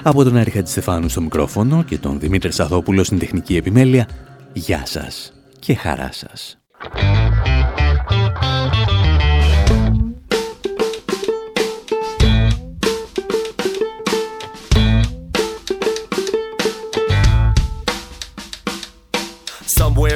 Από 0.04 0.24
τον 0.24 0.38
Άρη 0.38 0.52
Χατζηστεφάνου 0.52 1.10
στο 1.10 1.22
μικρόφωνο 1.22 1.84
και 1.84 1.98
τον 1.98 2.20
Δημήτρη 2.20 2.52
Σαδόπουλο 2.52 3.04
στην 3.04 3.20
τεχνική 3.20 3.56
επιμέλεια, 3.56 4.08
γεια 4.54 4.86
σας 4.86 5.34
και 5.62 5.76
χαρά 5.76 6.12
σας. 6.12 6.62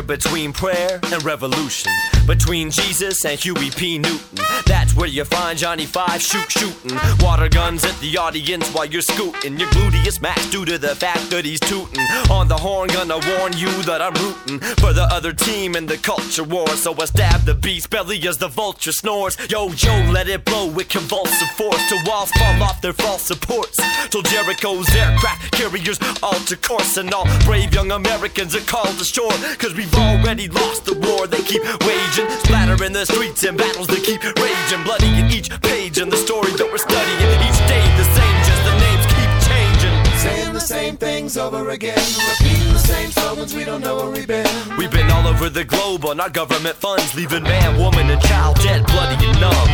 Between 0.06 0.54
prayer 0.54 1.00
and 1.12 1.24
revolution. 1.24 1.92
Between 2.28 2.72
Jesus 2.72 3.24
and 3.26 3.40
Huey 3.40 3.70
P. 3.72 3.98
Newton. 3.98 4.40
That's 4.66 4.96
where 4.96 5.08
you 5.08 5.26
find 5.26 5.58
Johnny 5.58 5.86
Five 5.86 6.22
shoot 6.22 6.50
shooting. 6.52 6.98
Water 7.20 7.50
guns 7.50 7.84
at 7.86 7.98
the 8.00 8.18
audience 8.18 8.68
while 8.74 8.86
you're 8.86 9.02
scooting. 9.02 9.60
Your 9.60 9.70
gluteus 9.70 10.22
max 10.22 10.50
due 10.50 10.66
to 10.66 10.78
the 10.78 10.96
fact 10.96 11.30
that 11.30 11.46
he's 11.46 11.60
tooting. 11.60 12.04
On 12.32 12.48
the 12.48 12.58
horn, 12.58 12.90
gonna 12.90 13.20
warn 13.38 13.54
you 13.58 13.70
that 13.84 14.02
I'm 14.02 14.14
rooting 14.16 14.60
for 14.78 14.94
the 14.94 15.08
other 15.12 15.34
team 15.34 15.76
in 15.76 15.86
the 15.86 15.98
culture 15.98 16.44
war. 16.44 16.68
So 16.70 16.96
I 17.00 17.06
stab 17.06 17.42
the 17.42 17.54
beast's 17.54 17.88
belly 17.88 18.28
as 18.28 18.38
the 18.38 18.48
vulture 18.48 18.92
snores. 18.92 19.38
Yo, 19.50 19.70
yo, 19.70 20.12
let 20.12 20.28
it 20.28 20.46
blow 20.46 20.68
with 20.68 20.90
convulsive 20.90 21.50
force. 21.50 21.82
Till 21.90 22.00
walls 22.06 22.32
fall 22.32 22.64
off 22.64 22.82
their 22.82 22.94
false 22.94 23.22
supports. 23.22 23.80
Till 24.10 24.24
Jericho's 24.24 24.90
aircraft 24.96 25.52
carriers 25.52 26.00
alter 26.24 26.56
course. 26.56 26.98
And 26.98 27.14
all 27.14 27.28
brave 27.46 27.74
young 27.74 27.92
Americans 27.92 28.56
are 28.56 28.66
called 28.66 29.00
ashore. 29.00 29.32
Cause 29.58 29.76
we've 29.76 29.92
already 29.98 30.48
lost 30.48 30.86
the 30.86 30.94
war 30.94 31.28
they 31.28 31.42
keep 31.42 31.64
waging. 31.86 32.30
Splatter 32.44 32.84
in 32.84 32.94
the 32.94 33.06
streets 33.06 33.44
and 33.44 33.58
battles 33.58 33.88
that 33.88 34.04
keep 34.04 34.22
raging. 34.24 34.84
Bloody 34.84 35.12
in 35.20 35.32
each 35.32 35.50
page 35.62 35.98
and 35.98 36.12
the 36.12 36.18
story 36.18 36.52
that 36.58 36.68
we're 36.72 36.78
studying. 36.78 37.32
Each 37.42 37.62
day 37.68 37.84
the 37.98 38.08
same, 38.18 38.38
just 38.48 38.64
the 38.68 38.76
names 38.86 39.06
keep 39.16 39.32
changing. 39.50 39.96
Saying 40.20 40.54
the 40.54 40.60
same 40.60 40.98
things 40.98 41.38
over 41.38 41.70
again, 41.70 41.98
repeating 42.30 42.74
the 42.74 42.80
same 42.80 43.12
slogans, 43.12 43.54
we 43.54 43.64
don't 43.64 43.82
know 43.82 43.96
where 43.98 44.10
we've 44.10 44.28
been. 44.28 44.48
We've 44.78 44.92
been 44.92 45.10
all 45.12 45.28
over 45.28 45.50
the 45.50 45.64
globe 45.64 46.06
on 46.06 46.20
our 46.20 46.30
government 46.30 46.76
funds, 46.76 47.14
leaving 47.16 47.44
man, 47.44 47.80
woman, 47.80 48.10
and 48.10 48.22
child 48.22 48.58
dead, 48.58 48.86
bloody 48.88 49.26
and 49.26 49.40
numb. 49.40 49.70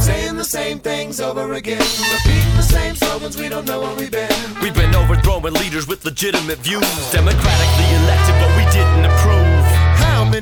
Saying 0.00 0.36
the 0.36 0.44
same 0.44 0.78
things 0.78 1.20
over 1.20 1.54
again, 1.54 1.82
repeating 2.14 2.56
the 2.56 2.62
same 2.62 2.94
slogans, 2.94 3.36
we 3.36 3.48
don't 3.48 3.66
know 3.66 3.80
where 3.80 3.96
we've 3.96 4.10
been. 4.10 4.30
We've 4.62 4.74
been 4.74 4.94
overthrowing 4.94 5.54
leaders 5.54 5.86
with 5.86 6.04
legitimate 6.04 6.58
views, 6.58 6.86
democratically 7.10 7.88
elected, 8.02 8.34
but 8.40 8.50
we 8.56 8.64
didn't 8.72 9.04
approve. 9.04 9.27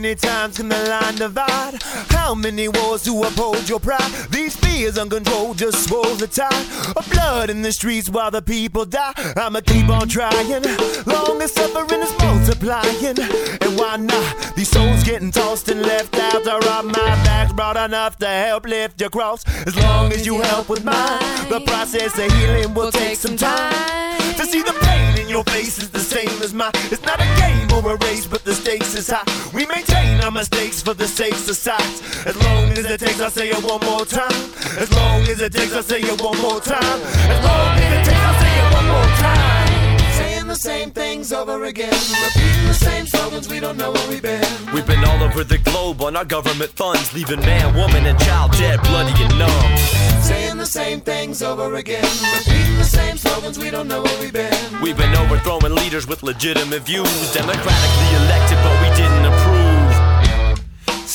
Many 0.07 0.15
times 0.15 0.57
can 0.59 0.69
the 0.69 0.79
line 0.89 1.17
divide? 1.17 1.83
How 2.11 2.33
many 2.33 2.69
wars 2.69 3.03
to 3.07 3.23
uphold 3.25 3.69
your 3.69 3.81
pride? 3.81 4.09
These 4.31 4.55
fears 4.55 4.99
uncontrolled 4.99 5.59
just 5.59 5.89
swell 5.89 6.15
the 6.15 6.29
tide 6.29 6.95
of 6.97 7.11
blood 7.11 7.51
in 7.51 7.63
the 7.63 7.73
streets 7.73 8.09
while 8.09 8.31
the 8.31 8.41
people 8.41 8.85
die. 8.85 9.13
I'ma 9.37 9.63
keep 9.63 9.89
on 9.89 10.09
trying, 10.09 10.63
long 11.07 11.43
as 11.43 11.53
suffering 11.53 12.03
is 12.03 12.17
multiplying. 12.21 13.19
And 13.19 13.77
why 13.77 13.97
not? 13.97 14.55
These 14.55 14.69
souls 14.69 15.03
getting 15.03 15.33
tossed 15.33 15.69
and 15.71 15.83
left 15.83 16.15
out 16.15 16.45
to 16.45 16.57
rob 16.69 16.85
my 16.85 17.11
back's 17.27 17.53
broad 17.53 17.77
enough 17.77 18.17
to 18.19 18.29
help 18.29 18.65
lift 18.65 19.01
your 19.01 19.11
cross. 19.11 19.45
As 19.67 19.75
long 19.75 20.13
as 20.13 20.25
you 20.25 20.41
help 20.41 20.69
with 20.69 20.85
mine, 20.85 21.49
the 21.49 21.63
process 21.67 22.17
of 22.17 22.31
healing 22.31 22.75
will 22.75 22.93
take 22.93 23.17
some 23.17 23.37
time. 23.37 24.07
To 24.37 24.45
see 24.45 24.63
the 24.63 24.77
pain 24.83 25.19
in 25.19 25.29
your 25.29 25.45
face 25.45 25.79
is 25.79 25.91
the 25.91 25.99
same 25.99 26.29
as 26.43 26.53
mine. 26.53 26.71
It's 26.93 27.03
not 27.03 27.19
a 27.19 27.25
game 27.41 27.73
or 27.73 27.95
a 27.95 27.97
race, 28.05 28.27
but 28.27 28.45
the 28.45 28.55
stakes 28.55 28.95
is 28.95 29.09
high. 29.09 29.25
We 29.55 29.65
maintain 29.65 29.96
our 30.27 30.33
mistakes 30.33 30.83
for 30.83 30.93
the 30.93 31.07
sakes 31.07 31.49
of 31.49 31.57
sides. 31.57 32.03
As 32.27 32.37
long 32.43 32.71
as 32.73 32.85
it 32.85 32.99
takes, 32.99 33.21
I'll 33.21 33.31
say 33.31 33.49
it 33.49 33.63
one 33.63 33.81
more 33.87 34.05
time. 34.05 34.43
As 34.77 34.91
long 34.93 35.23
as 35.23 35.41
it 35.41 35.53
takes, 35.53 35.73
I'll 35.73 35.85
say 35.85 36.01
it 36.01 36.21
one 36.21 36.37
more 36.43 36.61
time. 36.61 37.01
As 37.31 37.41
long 37.45 37.79
as 37.79 37.93
it 37.97 38.05
takes, 38.11 38.25
I'll 38.29 38.41
say 38.43 38.53
it 38.63 38.69
one 38.75 38.87
more 38.95 39.11
time. 39.23 39.99
Saying 40.19 40.47
the 40.49 40.57
same 40.57 40.91
things 40.91 41.33
over 41.33 41.65
again, 41.67 41.95
repeating 42.25 42.67
the 42.67 42.75
same 42.75 43.07
slogans, 43.07 43.49
we 43.49 43.61
don't 43.61 43.77
know 43.77 43.93
where 43.93 44.09
we've 44.09 44.23
been. 44.23 44.45
We've 44.75 44.87
been 44.87 45.05
all 45.05 45.23
over 45.23 45.45
the 45.45 45.59
globe 45.59 46.03
on 46.03 46.17
our 46.17 46.25
government 46.25 46.71
funds, 46.71 47.15
leaving 47.15 47.41
man, 47.41 47.77
woman, 47.77 48.05
and 48.07 48.19
child 48.19 48.51
dead, 48.53 48.81
bloody 48.83 49.15
and 49.23 49.39
numb. 49.39 49.77
Saying 50.23 50.57
the 50.57 50.67
same 50.67 51.01
things 51.01 51.41
over 51.41 51.77
again, 51.77 52.11
repeating 52.35 52.79
the 52.79 52.91
same 52.99 53.17
slogans, 53.17 53.61
we 53.61 53.71
don't 53.71 53.87
know 53.87 54.03
where 54.03 54.19
we've 54.21 54.33
been. 54.33 54.83
We've 54.83 54.97
been 54.97 55.15
overthrowing 55.15 55.75
leaders 55.77 56.09
with 56.09 56.25
legitimate 56.25 56.83
views, 56.83 57.33
democratically 57.33 58.11
elected, 58.27 58.59
but 58.65 58.75
we 58.83 58.89
didn't 58.97 59.25
approve. 59.33 59.56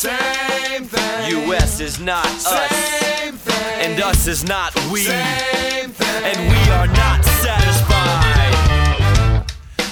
Same 0.01 0.85
thing. 0.85 1.45
U.S. 1.45 1.79
is 1.79 1.99
not 1.99 2.25
us, 2.25 2.47
Same 2.47 3.35
thing. 3.35 3.91
and 3.91 4.01
us 4.01 4.25
is 4.25 4.43
not 4.43 4.73
we, 4.91 5.01
Same 5.03 5.91
thing. 5.91 6.23
and 6.25 6.37
we 6.49 6.71
are 6.71 6.87
not 6.87 7.23
satisfied. 7.45 8.55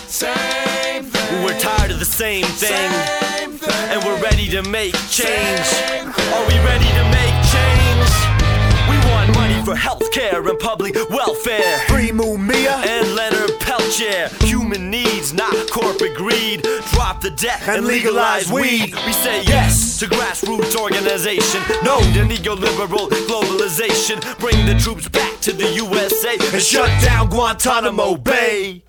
Same 0.07 1.03
thing. 1.03 1.43
We're 1.45 1.59
tired 1.59 1.91
of 1.91 1.99
the 1.99 2.05
same 2.05 2.43
thing, 2.45 2.89
Same 2.91 3.51
thing. 3.51 3.89
and 3.91 4.03
we're 4.03 4.19
ready 4.19 4.49
to 4.49 4.63
make 4.63 4.95
change. 5.11 5.67
Are 6.33 6.45
we 6.47 6.57
ready 6.65 6.89
to 6.99 7.03
make 7.13 7.35
change? 7.53 8.08
We 9.69 9.75
want 9.75 9.83
money 9.83 9.99
for 9.99 10.05
healthcare 10.05 10.49
and 10.49 10.59
public 10.59 10.95
welfare. 11.09 11.79
Free 11.87 12.11
Moon 12.11 12.45
Mia. 12.45 12.75
And 12.77 13.15
Leonard 13.15 13.51
Peltier, 13.59 14.29
human 14.41 14.89
needs, 14.89 15.33
not 15.33 15.53
corporate 15.69 16.15
greed. 16.15 16.63
Drop 16.91 17.21
the 17.21 17.31
debt 17.31 17.61
and, 17.67 17.77
And 17.77 17.85
legalize 17.85 18.51
legalize 18.51 18.51
weed. 18.51 18.95
We 19.05 19.13
say 19.13 19.43
yes 19.43 19.99
to 19.99 20.05
grassroots 20.07 20.75
organization, 20.79 21.61
no 21.83 21.99
to 21.99 22.25
neoliberal 22.25 23.09
globalization. 23.27 24.19
Bring 24.39 24.65
the 24.65 24.75
troops 24.79 25.07
back 25.07 25.39
to 25.41 25.53
the 25.53 25.69
USA 25.73 26.37
and 26.53 26.61
shut 26.61 26.89
down 27.03 27.29
Guantanamo 27.29 28.15
Bay. 28.15 28.83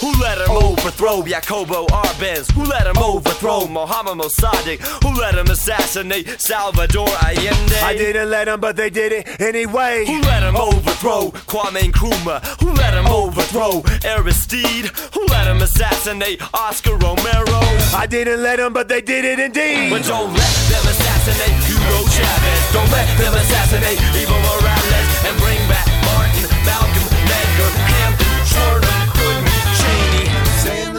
Who 0.00 0.12
let 0.20 0.38
him 0.38 0.50
overthrow 0.50 1.22
Jacobo 1.22 1.86
Arbenz? 1.86 2.52
Who 2.52 2.64
let 2.64 2.86
him 2.86 2.98
overthrow 2.98 3.66
Mohammed 3.66 4.18
Mossadegh? 4.18 4.78
Who 5.02 5.18
let 5.18 5.34
him 5.34 5.46
assassinate 5.46 6.40
Salvador 6.40 7.08
Allende? 7.24 7.76
I 7.82 7.94
didn't 7.96 8.28
let 8.28 8.46
him, 8.48 8.60
but 8.60 8.76
they 8.76 8.90
did 8.90 9.12
it 9.12 9.40
anyway. 9.40 10.04
Who 10.06 10.20
let 10.20 10.42
him 10.42 10.54
oh. 10.56 10.76
overthrow 10.76 11.30
Kwame 11.48 11.90
Nkrumah? 11.90 12.44
Who 12.60 12.72
let 12.72 12.92
him 12.92 13.06
overthrow 13.06 13.80
Aristide? 14.04 14.86
Who 15.14 15.24
let 15.26 15.46
him 15.46 15.62
assassinate 15.62 16.42
Oscar 16.52 16.96
Romero? 16.96 17.60
I 17.96 18.06
didn't 18.08 18.42
let 18.42 18.60
him, 18.60 18.74
but 18.74 18.88
they 18.88 19.00
did 19.00 19.24
it 19.24 19.38
indeed. 19.40 19.90
But 19.90 20.04
don't 20.04 20.32
let 20.32 20.54
them 20.68 20.84
assassinate 20.92 21.56
Hugo 21.64 21.98
Chavez. 22.12 22.72
Don't 22.72 22.90
let 22.90 23.08
them 23.18 23.34
assassinate 23.34 23.98
Evo 24.20 24.36
Morales. 24.42 24.65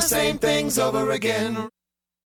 Same 0.08 0.38
things 0.38 0.80
over 0.80 1.12
again. 1.12 1.70